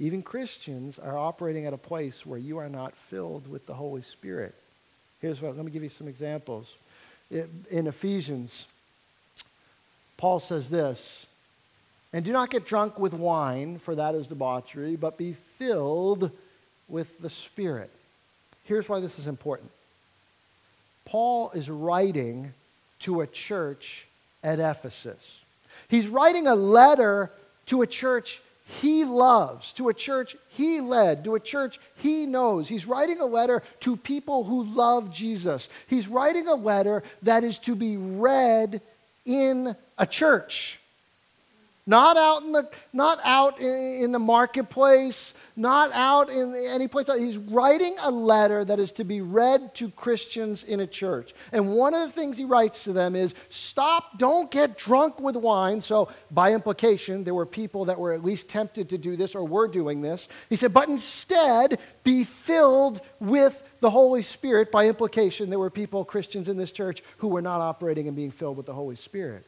[0.00, 4.02] even Christians are operating at a place where you are not filled with the Holy
[4.02, 4.54] Spirit.
[5.20, 6.74] Here's what, let me give you some examples.
[7.30, 8.66] In Ephesians,
[10.16, 11.26] Paul says this
[12.12, 16.32] And do not get drunk with wine, for that is debauchery, but be filled
[16.88, 17.90] with the Spirit
[18.70, 19.72] Here's why this is important
[21.04, 22.54] Paul is writing
[23.00, 24.06] to a church
[24.44, 25.18] at Ephesus.
[25.88, 27.32] He's writing a letter
[27.66, 32.68] to a church he loves, to a church he led, to a church he knows.
[32.68, 35.68] He's writing a letter to people who love Jesus.
[35.86, 38.80] He's writing a letter that is to be read
[39.24, 40.79] in a church.
[41.90, 47.08] Not out in the, not out in the marketplace, not out in any place.
[47.18, 51.34] He's writing a letter that is to be read to Christians in a church.
[51.50, 55.34] And one of the things he writes to them is stop, don't get drunk with
[55.34, 55.80] wine.
[55.80, 59.42] So, by implication, there were people that were at least tempted to do this or
[59.42, 60.28] were doing this.
[60.48, 64.70] He said, but instead, be filled with the Holy Spirit.
[64.70, 68.30] By implication, there were people, Christians in this church, who were not operating and being
[68.30, 69.44] filled with the Holy Spirit.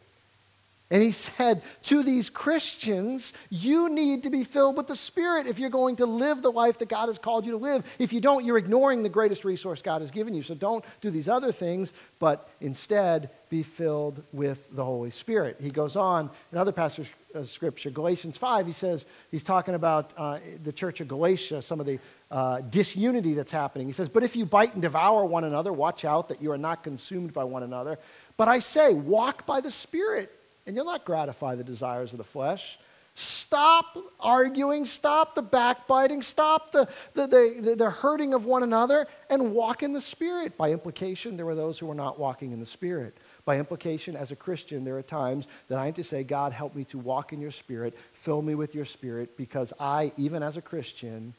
[0.93, 5.59] And he said to these Christians, you need to be filled with the Spirit if
[5.59, 7.83] you're going to live the life that God has called you to live.
[7.99, 10.43] If you don't, you're ignoring the greatest resource God has given you.
[10.43, 15.57] So don't do these other things, but instead be filled with the Holy Spirit.
[15.63, 20.13] He goes on in other passages of Scripture, Galatians 5, he says, he's talking about
[20.19, 21.99] uh, the church of Galatia, some of the
[22.31, 23.87] uh, disunity that's happening.
[23.87, 26.59] He says, But if you bite and devour one another, watch out that you are
[26.59, 27.99] not consumed by one another.
[28.37, 30.31] But I say, walk by the Spirit
[30.67, 32.79] and you'll not gratify the desires of the flesh.
[33.15, 39.53] Stop arguing, stop the backbiting, stop the, the, the, the, hurting of one another, and
[39.55, 40.57] walk in the Spirit.
[40.57, 43.15] By implication, there were those who were not walking in the Spirit.
[43.45, 46.75] By implication, as a Christian, there are times that I need to say, God, help
[46.75, 50.57] me to walk in your Spirit, fill me with your Spirit, because I, even as
[50.57, 51.35] a Christian,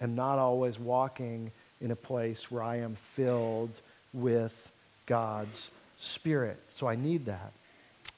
[0.00, 3.72] am not always walking in a place where I am filled
[4.12, 4.70] with
[5.06, 6.60] God's Spirit.
[6.74, 7.52] So I need that.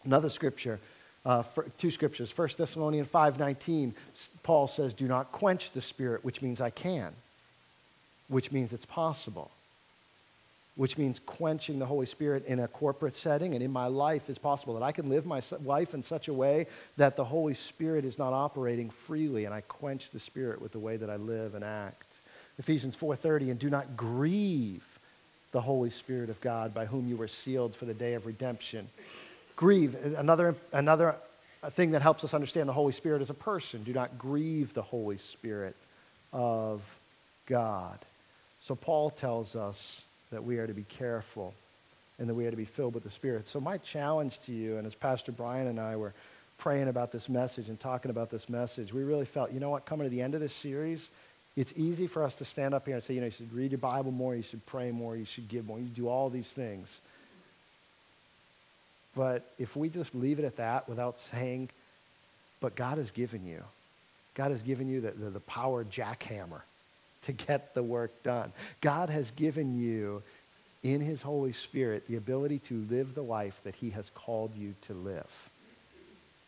[0.05, 0.81] Another scripture,
[1.25, 1.43] uh,
[1.79, 2.37] two scriptures.
[2.37, 3.93] 1 Thessalonians 5.19,
[4.43, 7.13] Paul says, do not quench the spirit, which means I can,
[8.29, 9.51] which means it's possible,
[10.77, 14.39] which means quenching the Holy Spirit in a corporate setting and in my life is
[14.39, 18.05] possible, that I can live my life in such a way that the Holy Spirit
[18.05, 21.55] is not operating freely and I quench the Spirit with the way that I live
[21.55, 22.07] and act.
[22.59, 24.85] Ephesians 4.30, and do not grieve
[25.55, 28.89] the Holy Spirit of God, by whom you were sealed for the day of redemption.
[29.57, 31.17] Grieve, another, another
[31.71, 33.85] thing that helps us understand the Holy Spirit as a person.
[33.85, 35.77] Do not grieve the Holy Spirit
[36.33, 36.83] of
[37.47, 37.99] God.
[38.63, 41.55] So Paul tells us that we are to be careful
[42.19, 43.49] and that we are to be filled with the Spirit.
[43.49, 46.13] So my challenge to you, and as Pastor Brian and I were
[46.59, 49.87] praying about this message and talking about this message, we really felt, you know what,
[49.87, 51.11] coming to the end of this series,
[51.57, 53.71] it's easy for us to stand up here and say, you know, you should read
[53.73, 56.53] your Bible more, you should pray more, you should give more, you do all these
[56.53, 57.01] things.
[59.17, 61.71] But if we just leave it at that without saying,
[62.61, 63.63] but God has given you,
[64.35, 66.63] God has given you the, the, the power jackhammer
[67.23, 68.53] to get the work done.
[68.81, 70.23] God has given you
[70.83, 74.75] in his Holy Spirit the ability to live the life that he has called you
[74.83, 75.51] to live.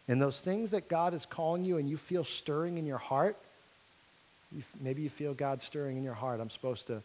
[0.08, 3.36] And those things that God is calling you and you feel stirring in your heart,
[4.52, 6.40] you, maybe you feel God stirring in your heart.
[6.40, 7.02] I'm supposed to,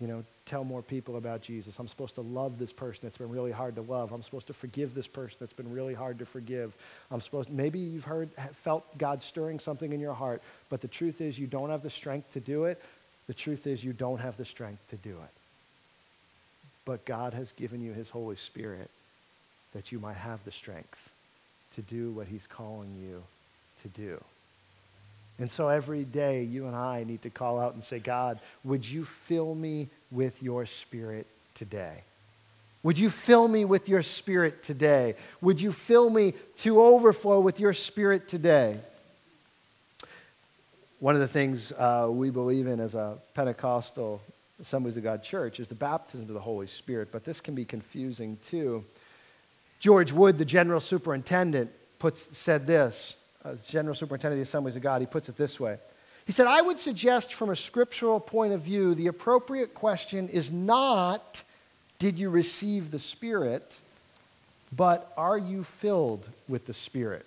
[0.00, 1.78] you know, tell more people about Jesus.
[1.78, 4.12] I'm supposed to love this person that's been really hard to love.
[4.12, 6.74] I'm supposed to forgive this person that's been really hard to forgive.
[7.10, 8.28] I'm supposed maybe you've heard
[8.62, 11.90] felt God stirring something in your heart, but the truth is you don't have the
[11.90, 12.80] strength to do it.
[13.26, 15.30] The truth is you don't have the strength to do it.
[16.84, 18.90] But God has given you his Holy Spirit
[19.72, 21.10] that you might have the strength
[21.74, 23.22] to do what he's calling you
[23.82, 24.22] to do.
[25.38, 28.88] And so every day, you and I need to call out and say, God, would
[28.88, 32.02] you fill me with your spirit today?
[32.82, 35.16] Would you fill me with your spirit today?
[35.40, 38.78] Would you fill me to overflow with your spirit today?
[41.00, 44.22] One of the things uh, we believe in as a Pentecostal
[44.60, 47.66] Assemblies of God church is the baptism of the Holy Spirit, but this can be
[47.66, 48.84] confusing too.
[49.80, 53.14] George Wood, the general superintendent, puts, said this
[53.46, 55.78] uh, General Superintendent of the Assemblies of God, he puts it this way.
[56.26, 60.50] He said, I would suggest from a scriptural point of view, the appropriate question is
[60.50, 61.44] not,
[62.00, 63.76] did you receive the Spirit,
[64.74, 67.24] but are you filled with the Spirit?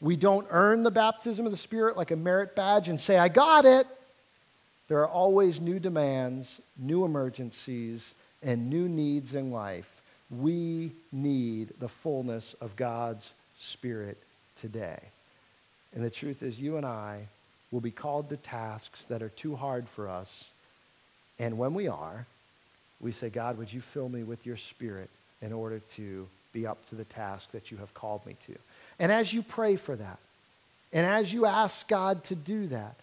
[0.00, 3.28] We don't earn the baptism of the Spirit like a merit badge and say, I
[3.28, 3.86] got it.
[4.88, 8.12] There are always new demands, new emergencies,
[8.42, 9.88] and new needs in life.
[10.30, 14.18] We need the fullness of God's Spirit
[14.60, 14.98] today.
[15.94, 17.28] And the truth is, you and I
[17.70, 20.44] will be called to tasks that are too hard for us.
[21.38, 22.26] And when we are,
[23.00, 25.08] we say, God, would you fill me with your spirit
[25.40, 28.54] in order to be up to the task that you have called me to?
[28.98, 30.18] And as you pray for that,
[30.92, 32.96] and as you ask God to do that,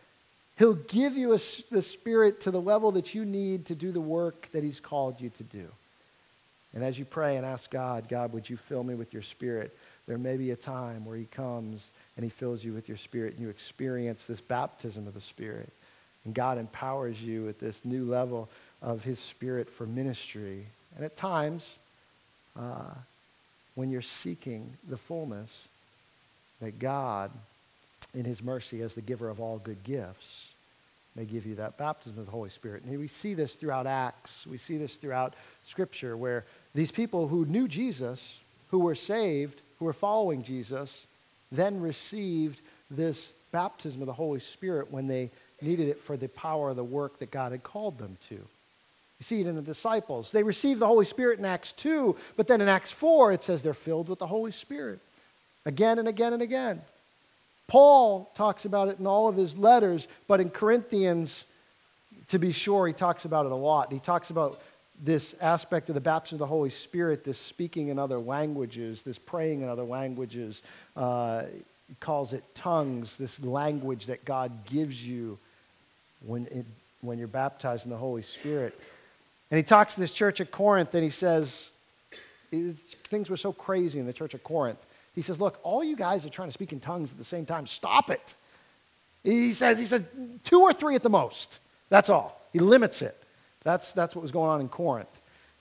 [0.58, 4.02] He'll give you a, the Spirit to the level that you need to do the
[4.02, 5.67] work that He's called you to do.
[6.73, 9.76] And as you pray and ask God, God, would you fill me with your Spirit?
[10.08, 11.88] There may be a time where He comes
[12.18, 15.70] and he fills you with your spirit and you experience this baptism of the spirit.
[16.26, 18.50] And god empowers you at this new level
[18.82, 20.66] of his spirit for ministry.
[20.96, 21.64] And at times
[22.60, 22.94] uh,
[23.76, 25.50] when you're seeking the fullness
[26.60, 27.32] that god
[28.14, 30.48] in his mercy as the giver of all good gifts
[31.16, 32.84] may give you that baptism of the holy spirit.
[32.84, 34.46] And we see this throughout acts.
[34.46, 39.86] We see this throughout scripture where these people who knew jesus who were saved who
[39.86, 41.07] were following jesus
[41.52, 45.30] then received this baptism of the Holy Spirit when they
[45.62, 48.36] needed it for the power of the work that God had called them to.
[48.36, 50.32] You see it in the disciples.
[50.32, 53.62] They received the Holy Spirit in Acts 2, but then in Acts 4, it says
[53.62, 55.00] they're filled with the Holy Spirit
[55.66, 56.82] again and again and again.
[57.68, 61.44] Paul talks about it in all of his letters, but in Corinthians,
[62.30, 63.92] to be sure, he talks about it a lot.
[63.92, 64.62] He talks about
[65.04, 69.18] this aspect of the baptism of the Holy Spirit, this speaking in other languages, this
[69.18, 70.62] praying in other languages,
[70.96, 71.44] uh,
[72.00, 75.38] calls it tongues, this language that God gives you
[76.26, 76.66] when, it,
[77.02, 78.80] when you're baptized in the Holy Spirit.
[79.52, 81.70] And he talks to this church at Corinth and he says,
[83.10, 84.80] things were so crazy in the church of Corinth.
[85.16, 87.46] He says, Look, all you guys are trying to speak in tongues at the same
[87.46, 87.66] time.
[87.68, 88.36] Stop it.
[89.24, 90.04] He says, he says,
[90.44, 91.60] two or three at the most.
[91.90, 92.40] That's all.
[92.54, 93.22] He limits it.
[93.68, 95.10] That's, that's what was going on in Corinth.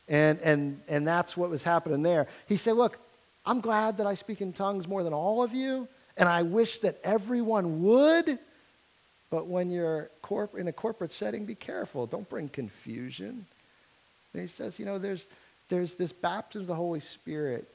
[0.06, 2.28] And, and, and that's what was happening there.
[2.46, 3.00] He said, Look,
[3.44, 6.78] I'm glad that I speak in tongues more than all of you, and I wish
[6.80, 8.38] that everyone would.
[9.28, 12.06] But when you're corp- in a corporate setting, be careful.
[12.06, 13.44] Don't bring confusion.
[14.32, 15.26] And he says, you know, there's,
[15.68, 17.66] there's this baptism of the Holy Spirit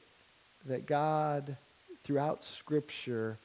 [0.64, 1.58] that God,
[2.04, 3.36] throughout Scripture,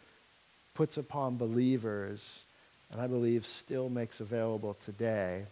[0.74, 2.22] puts upon believers,
[2.94, 5.44] and I believe still makes available today.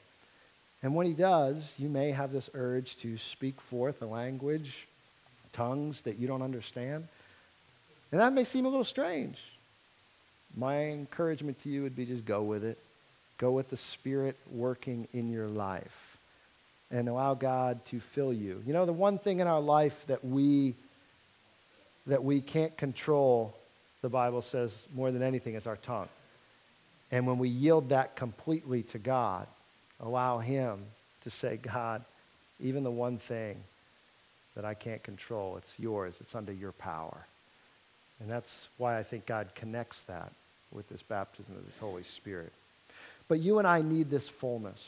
[0.86, 4.86] And when he does, you may have this urge to speak forth a language,
[5.52, 7.08] tongues that you don't understand.
[8.12, 9.40] And that may seem a little strange.
[10.56, 12.78] My encouragement to you would be just go with it.
[13.40, 16.20] Go with the Spirit working in your life.
[16.92, 18.62] and allow God to fill you.
[18.66, 20.76] You know, the one thing in our life that we
[22.08, 23.56] that we can't control,
[24.04, 26.08] the Bible says more than anything is our tongue.
[27.12, 29.48] And when we yield that completely to God,
[30.00, 30.80] allow him
[31.24, 32.04] to say, God,
[32.60, 33.58] even the one thing
[34.56, 36.16] that I can't control, it's yours.
[36.22, 37.26] It's under your power.
[38.20, 40.32] And that's why I think God connects that
[40.72, 42.54] with this baptism of this Holy Spirit.
[43.28, 44.82] But you and I need this fullness.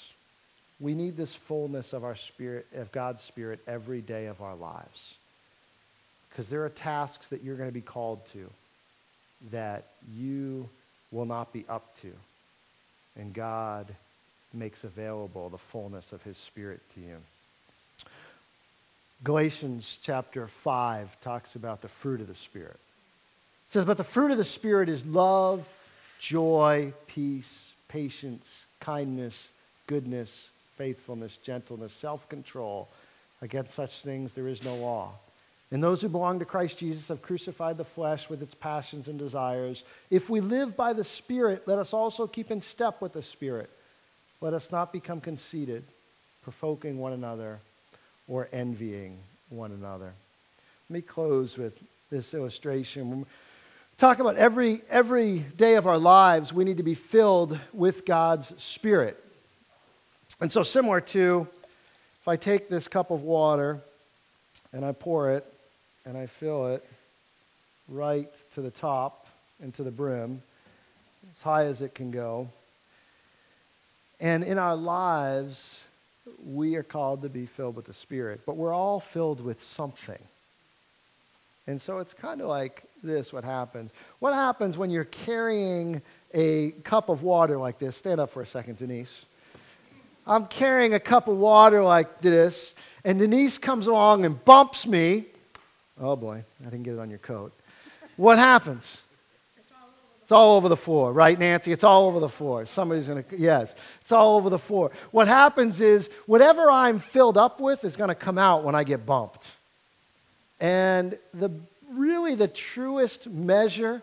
[0.79, 5.15] We need this fullness of our spirit, of God's Spirit every day of our lives.
[6.29, 8.49] Because there are tasks that you're going to be called to
[9.51, 9.85] that
[10.15, 10.69] you
[11.11, 12.11] will not be up to.
[13.15, 13.87] And God
[14.57, 17.17] makes available the fullness of his Spirit to you.
[19.23, 22.79] Galatians chapter 5 talks about the fruit of the Spirit.
[23.69, 25.67] It says, But the fruit of the Spirit is love,
[26.19, 29.49] joy, peace, patience, kindness,
[29.87, 32.87] goodness, faithfulness, gentleness, self control.
[33.41, 35.13] Against such things there is no law.
[35.69, 39.19] And those who belong to Christ Jesus have crucified the flesh with its passions and
[39.19, 39.83] desires.
[40.09, 43.69] If we live by the Spirit, let us also keep in step with the Spirit.
[44.39, 45.83] Let us not become conceited,
[46.43, 47.59] provoking one another,
[48.27, 49.17] or envying
[49.49, 50.13] one another.
[50.89, 51.77] Let me close with
[52.09, 53.25] this illustration.
[53.97, 58.53] Talk about every, every day of our lives, we need to be filled with God's
[58.57, 59.21] Spirit.
[60.39, 61.47] And so, similar to
[62.21, 63.79] if I take this cup of water
[64.71, 65.45] and I pour it
[66.05, 66.85] and I fill it
[67.89, 69.27] right to the top
[69.61, 70.43] and to the brim,
[71.33, 72.49] as high as it can go.
[74.19, 75.79] And in our lives,
[76.43, 80.19] we are called to be filled with the Spirit, but we're all filled with something.
[81.67, 83.91] And so it's kind of like this what happens.
[84.19, 86.01] What happens when you're carrying
[86.33, 87.97] a cup of water like this?
[87.97, 89.25] Stand up for a second, Denise.
[90.25, 92.73] I'm carrying a cup of water like this,
[93.05, 95.25] and Denise comes along and bumps me.
[95.99, 97.53] Oh boy, I didn't get it on your coat.
[98.17, 99.01] What happens?
[100.27, 101.71] It's all over the floor, right, Nancy?
[101.71, 102.65] It's all over the floor.
[102.65, 104.91] Somebody's going to, yes, it's all over the floor.
[105.11, 108.83] What happens is whatever I'm filled up with is going to come out when I
[108.83, 109.47] get bumped.
[110.59, 111.49] And the
[111.93, 114.01] really the truest measure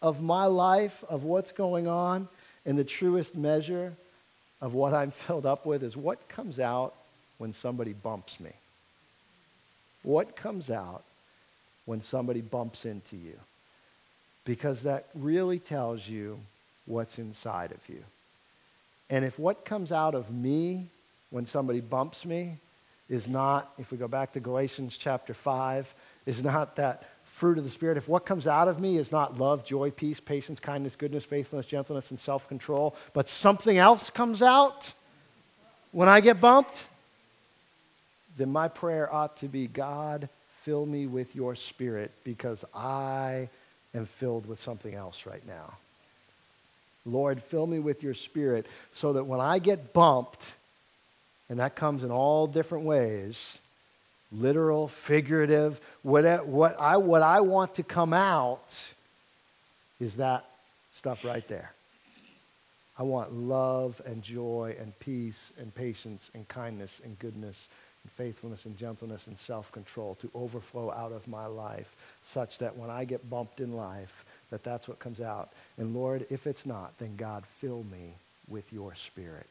[0.00, 2.28] of my life, of what's going on,
[2.64, 3.94] and the truest measure
[4.60, 6.94] of what I'm filled up with is what comes out
[7.38, 8.52] when somebody bumps me.
[10.04, 11.02] What comes out
[11.84, 13.40] when somebody bumps into you?
[14.44, 16.40] Because that really tells you
[16.86, 18.02] what's inside of you.
[19.10, 20.88] And if what comes out of me
[21.30, 22.56] when somebody bumps me
[23.08, 25.92] is not, if we go back to Galatians chapter 5,
[26.26, 29.38] is not that fruit of the Spirit, if what comes out of me is not
[29.38, 34.42] love, joy, peace, patience, kindness, goodness, faithfulness, gentleness, and self control, but something else comes
[34.42, 34.92] out
[35.92, 36.86] when I get bumped,
[38.38, 40.28] then my prayer ought to be God,
[40.62, 43.50] fill me with your Spirit because I
[43.94, 45.74] am filled with something else right now.
[47.04, 50.52] Lord, fill me with your spirit so that when I get bumped,
[51.48, 53.58] and that comes in all different ways
[54.34, 58.74] literal, figurative, what, what, I, what I want to come out
[60.00, 60.44] is that
[60.96, 61.72] stuff right there.
[62.98, 67.68] I want love and joy and peace and patience and kindness and goodness
[68.04, 71.94] and faithfulness and gentleness and self-control to overflow out of my life
[72.24, 75.50] such that when I get bumped in life, that that's what comes out.
[75.78, 78.14] And Lord, if it's not, then God, fill me
[78.48, 79.46] with your spirit.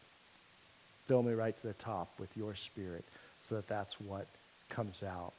[1.07, 3.03] Fill me right to the top with your spirit
[3.47, 4.27] so that that's what
[4.69, 5.33] comes out.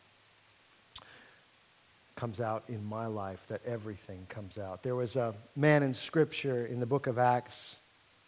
[2.17, 4.83] Comes out in my life, that everything comes out.
[4.83, 7.77] There was a man in Scripture in the book of Acts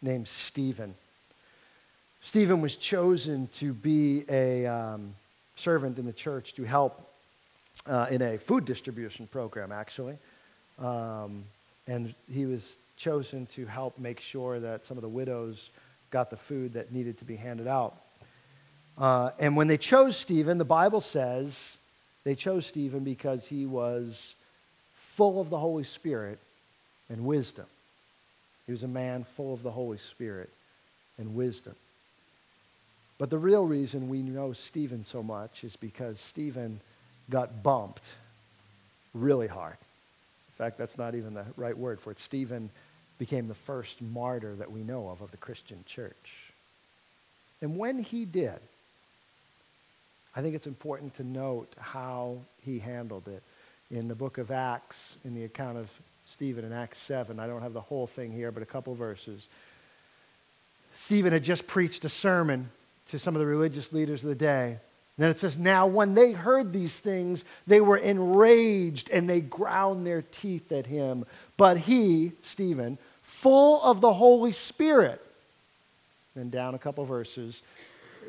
[0.00, 0.94] named Stephen.
[2.26, 5.14] Stephen was chosen to be a um,
[5.56, 7.06] servant in the church to help
[7.86, 10.16] uh, in a food distribution program, actually.
[10.78, 11.44] Um,
[11.86, 15.68] and he was chosen to help make sure that some of the widows
[16.10, 17.94] got the food that needed to be handed out.
[18.96, 21.76] Uh, and when they chose Stephen, the Bible says
[22.24, 24.34] they chose Stephen because he was
[24.96, 26.38] full of the Holy Spirit
[27.10, 27.66] and wisdom.
[28.64, 30.48] He was a man full of the Holy Spirit
[31.18, 31.74] and wisdom.
[33.18, 36.80] But the real reason we know Stephen so much is because Stephen
[37.30, 38.04] got bumped
[39.12, 39.76] really hard.
[40.48, 42.18] In fact, that's not even the right word for it.
[42.18, 42.70] Stephen
[43.18, 46.52] became the first martyr that we know of of the Christian church.
[47.62, 48.58] And when he did,
[50.36, 53.42] I think it's important to note how he handled it.
[53.90, 55.88] In the book of Acts, in the account of
[56.26, 59.46] Stephen in Acts 7, I don't have the whole thing here, but a couple verses.
[60.96, 62.70] Stephen had just preached a sermon
[63.08, 64.78] to some of the religious leaders of the day.
[65.18, 70.06] then it says, Now when they heard these things, they were enraged and they ground
[70.06, 71.24] their teeth at him.
[71.56, 75.24] But he, Stephen, full of the Holy Spirit,
[76.34, 77.62] then down a couple verses,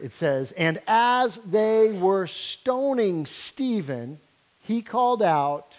[0.01, 4.19] it says, And as they were stoning Stephen,
[4.61, 5.73] he called out,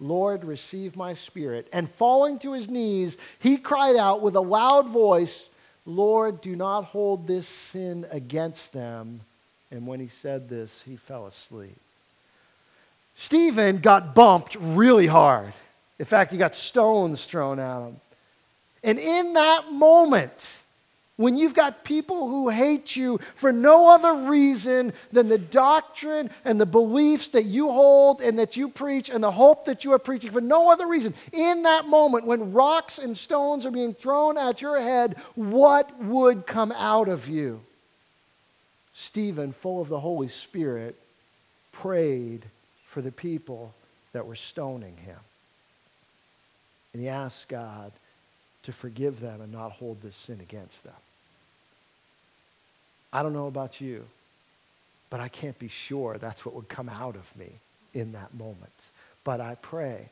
[0.00, 1.68] Lord, receive my spirit.
[1.72, 5.44] And falling to his knees, he cried out with a loud voice,
[5.84, 9.20] Lord, do not hold this sin against them.
[9.70, 11.78] And when he said this, he fell asleep.
[13.16, 15.52] Stephen got bumped really hard.
[15.98, 18.00] In fact, he got stones thrown at him.
[18.84, 20.62] And in that moment,
[21.16, 26.60] when you've got people who hate you for no other reason than the doctrine and
[26.60, 29.98] the beliefs that you hold and that you preach and the hope that you are
[29.98, 34.38] preaching, for no other reason, in that moment when rocks and stones are being thrown
[34.38, 37.60] at your head, what would come out of you?
[38.94, 40.98] Stephen, full of the Holy Spirit,
[41.72, 42.44] prayed
[42.86, 43.74] for the people
[44.12, 45.18] that were stoning him.
[46.92, 47.92] And he asked God
[48.64, 50.94] to forgive them and not hold this sin against them.
[53.12, 54.04] I don't know about you,
[55.10, 57.50] but I can't be sure that's what would come out of me
[57.92, 58.72] in that moment.
[59.24, 60.08] But I pray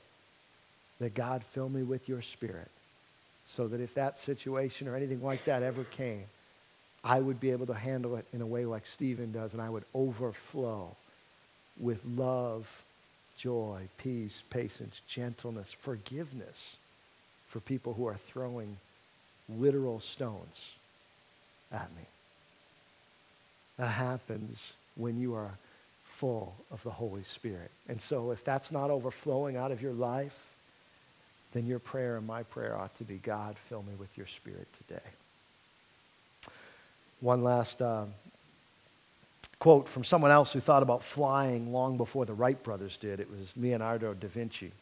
[0.98, 2.70] that God fill me with your spirit
[3.48, 6.24] so that if that situation or anything like that ever came,
[7.02, 9.70] I would be able to handle it in a way like Stephen does, and I
[9.70, 10.94] would overflow
[11.78, 12.68] with love,
[13.38, 16.76] joy, peace, patience, gentleness, forgiveness
[17.50, 18.78] for people who are throwing
[19.48, 20.58] literal stones
[21.72, 22.02] at me.
[23.76, 25.52] That happens when you are
[26.04, 27.70] full of the Holy Spirit.
[27.88, 30.36] And so if that's not overflowing out of your life,
[31.52, 34.68] then your prayer and my prayer ought to be, God, fill me with your spirit
[34.86, 35.02] today.
[37.20, 38.06] One last uh,
[39.58, 43.18] quote from someone else who thought about flying long before the Wright brothers did.
[43.18, 44.72] It was Leonardo da Vinci.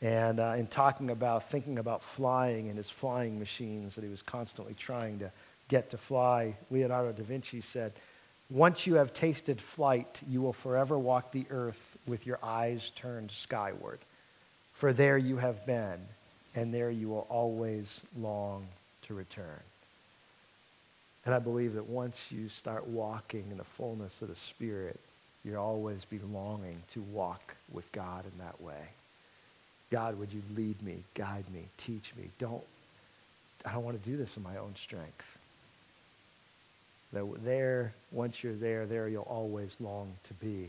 [0.00, 4.22] And uh, in talking about, thinking about flying and his flying machines that he was
[4.22, 5.32] constantly trying to
[5.68, 7.92] get to fly, Leonardo da Vinci said,
[8.48, 13.30] Once you have tasted flight, you will forever walk the earth with your eyes turned
[13.32, 13.98] skyward.
[14.74, 15.98] For there you have been,
[16.54, 18.68] and there you will always long
[19.02, 19.60] to return.
[21.24, 25.00] And I believe that once you start walking in the fullness of the Spirit,
[25.44, 28.88] you'll always be longing to walk with God in that way.
[29.90, 32.28] God, would you lead me, guide me, teach me?
[32.38, 32.62] Don't,
[33.64, 35.38] I don't want to do this in my own strength.
[37.12, 40.68] That there, once you're there, there you'll always long to be.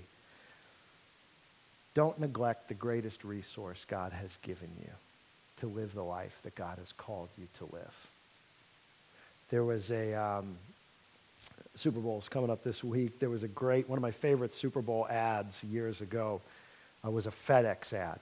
[1.94, 4.90] Don't neglect the greatest resource God has given you
[5.60, 8.08] to live the life that God has called you to live.
[9.50, 10.56] There was a um,
[11.76, 13.20] Super Bowl's coming up this week.
[13.20, 16.40] There was a great, one of my favorite Super Bowl ads years ago
[17.06, 18.20] uh, was a FedEx ad.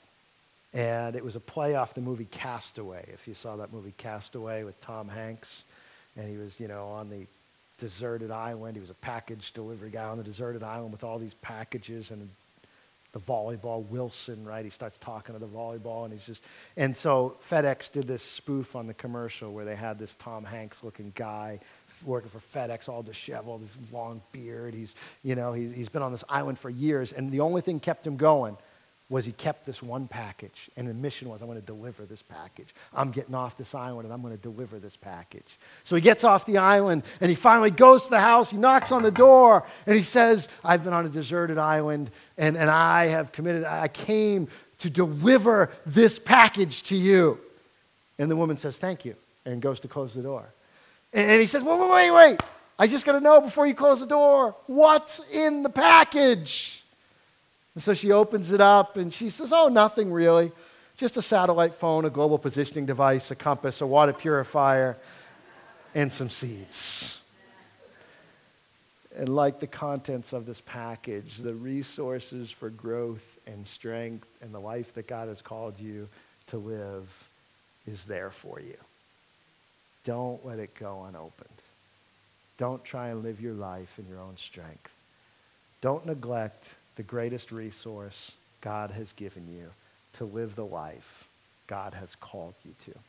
[0.78, 4.64] And it was a play off the movie Castaway, if you saw that movie Castaway
[4.64, 5.64] with Tom Hanks.
[6.16, 7.26] And he was, you know, on the
[7.80, 8.76] deserted island.
[8.76, 12.30] He was a package delivery guy on the deserted island with all these packages and
[13.12, 14.64] the volleyball, Wilson, right?
[14.64, 16.44] He starts talking to the volleyball and he's just,
[16.76, 20.84] and so FedEx did this spoof on the commercial where they had this Tom Hanks
[20.84, 21.60] looking guy
[22.06, 24.76] working for FedEx, all disheveled, this long beard.
[24.76, 27.80] He's, you know, he's, he's been on this island for years and the only thing
[27.80, 28.58] kept him going
[29.10, 30.70] was he kept this one package.
[30.76, 32.76] And the mission was, I'm going to deliver this package.
[32.94, 35.58] I'm getting off this island and I'm going to deliver this package.
[35.86, 38.52] So he gets off the island and he finally goes to the house.
[38.52, 42.58] He knocks on the door and he says, I've been on a deserted island and,
[42.58, 44.50] and I have committed, I came
[44.80, 47.40] to deliver this package to you.
[48.20, 50.50] And the woman says, Thank you, and goes to close the door.
[51.14, 52.42] And, and he says, Wait, wait, wait, wait.
[52.80, 56.84] I just got to know before you close the door what's in the package.
[57.78, 60.52] And so she opens it up and she says, Oh, nothing really.
[60.96, 64.98] Just a satellite phone, a global positioning device, a compass, a water purifier,
[65.94, 67.20] and some seeds.
[69.16, 74.60] And like the contents of this package, the resources for growth and strength and the
[74.60, 76.10] life that God has called you
[76.48, 77.28] to live
[77.86, 78.78] is there for you.
[80.04, 81.62] Don't let it go unopened.
[82.58, 84.92] Don't try and live your life in your own strength.
[85.80, 89.70] Don't neglect the greatest resource God has given you
[90.14, 91.28] to live the life
[91.68, 93.00] God has called you to.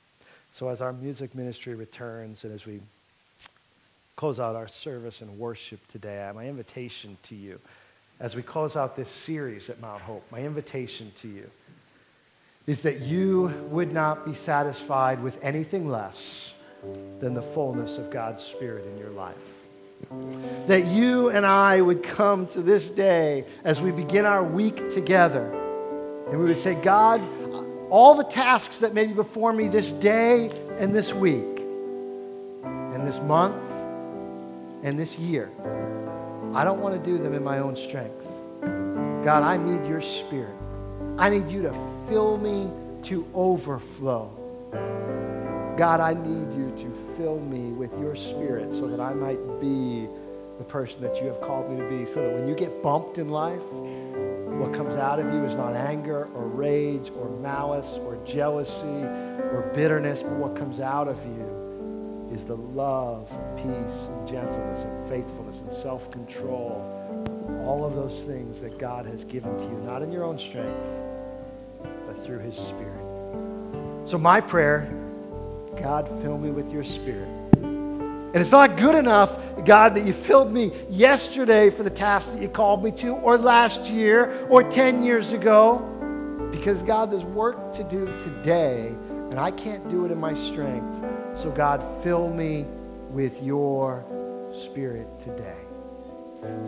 [0.53, 2.81] So as our music ministry returns and as we
[4.15, 7.59] close out our service and worship today, my invitation to you,
[8.21, 11.51] as we close out this series at Mount Hope, my invitation to you
[12.67, 16.53] is that you would not be satisfied with anything less
[17.21, 19.58] than the fullness of God's Spirit in your life.
[20.69, 25.55] That you and I would come to this day as we begin our week together
[26.31, 27.23] and we would say, God,
[27.89, 31.61] all the tasks that may be before me this day and this week
[32.63, 33.57] and this month
[34.83, 35.51] and this year,
[36.55, 38.27] I don't want to do them in my own strength.
[39.25, 40.55] God, I need your spirit.
[41.17, 41.73] I need you to
[42.09, 42.71] fill me
[43.05, 44.31] to overflow.
[45.79, 50.09] God, I need you to fill me with your spirit so that I might be
[50.59, 52.05] the person that you have called me to be.
[52.05, 55.77] So that when you get bumped in life, what comes out of you is not
[55.77, 59.05] anger or rage or malice or jealousy
[59.53, 65.09] or bitterness, but what comes out of you is the love, peace, and gentleness, and
[65.09, 66.83] faithfulness, and self control.
[67.65, 70.77] All of those things that God has given to you, not in your own strength,
[72.05, 74.09] but through His Spirit.
[74.09, 74.93] So, my prayer
[75.81, 77.29] God, fill me with your spirit.
[77.63, 82.43] And it's not good enough, God, that you filled me yesterday for the task that
[82.43, 85.79] you called me to, or last year, or 10 years ago.
[86.51, 88.89] Because, God, there's work to do today,
[89.31, 91.05] and I can't do it in my strength.
[91.41, 92.67] So, God, fill me
[93.11, 94.05] with your
[94.63, 95.57] spirit today.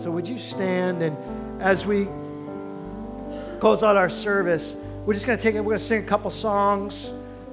[0.03, 1.17] So, would you stand and
[1.61, 2.09] as we
[3.61, 4.73] close out our service,
[5.05, 7.11] we're just going to take it, we're going to sing a couple songs.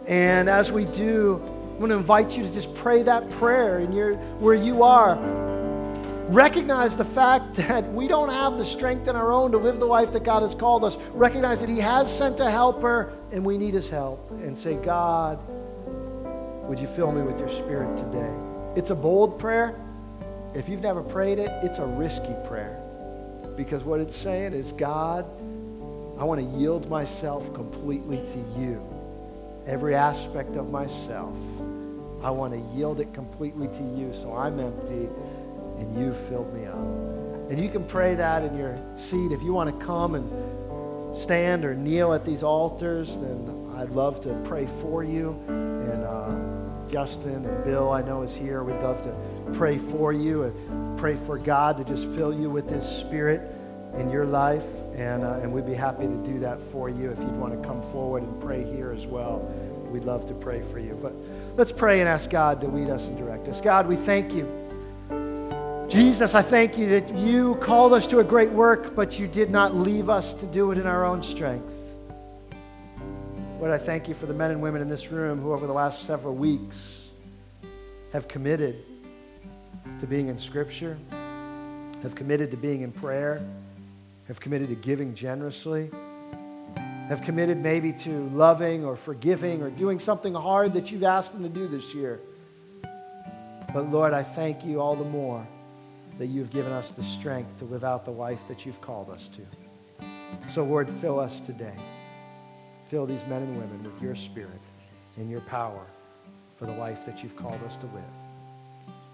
[0.07, 3.91] And as we do, I want to invite you to just pray that prayer in
[3.91, 5.15] your, where you are.
[6.29, 9.85] Recognize the fact that we don't have the strength in our own to live the
[9.85, 10.95] life that God has called us.
[11.11, 14.31] Recognize that He has sent a helper and we need His help.
[14.31, 15.39] And say, God,
[16.67, 18.33] would you fill me with your spirit today?
[18.77, 19.75] It's a bold prayer.
[20.55, 22.81] If you've never prayed it, it's a risky prayer.
[23.57, 25.25] Because what it's saying is, God,
[26.17, 28.96] I want to yield myself completely to you
[29.67, 31.35] every aspect of myself.
[32.23, 35.09] I want to yield it completely to you so I'm empty
[35.77, 36.77] and you filled me up.
[37.49, 39.31] And you can pray that in your seat.
[39.31, 44.21] If you want to come and stand or kneel at these altars, then I'd love
[44.21, 45.39] to pray for you.
[45.47, 48.63] And uh, Justin and Bill, I know, is here.
[48.63, 52.69] We'd love to pray for you and pray for God to just fill you with
[52.69, 53.41] His Spirit
[53.95, 54.65] in your life.
[54.97, 57.67] And, uh, and we'd be happy to do that for you if you'd want to
[57.67, 59.39] come forward and pray here as well.
[59.91, 60.97] We'd love to pray for you.
[60.99, 61.13] But
[61.55, 63.61] let's pray and ask God to lead us and direct us.
[63.61, 64.51] God, we thank you.
[65.87, 69.51] Jesus, I thank you that you called us to a great work, but you did
[69.51, 71.71] not leave us to do it in our own strength.
[73.59, 75.73] Lord, I thank you for the men and women in this room who, over the
[75.73, 76.75] last several weeks,
[78.13, 78.83] have committed
[79.99, 80.97] to being in Scripture,
[82.01, 83.47] have committed to being in prayer
[84.27, 85.89] have committed to giving generously,
[87.07, 91.43] have committed maybe to loving or forgiving or doing something hard that you've asked them
[91.43, 92.19] to do this year.
[93.73, 95.45] But Lord, I thank you all the more
[96.17, 99.29] that you've given us the strength to live out the life that you've called us
[99.29, 99.41] to.
[100.53, 101.75] So, Lord, fill us today.
[102.89, 104.61] Fill these men and women with your spirit
[105.17, 105.85] and your power
[106.57, 108.03] for the life that you've called us to live.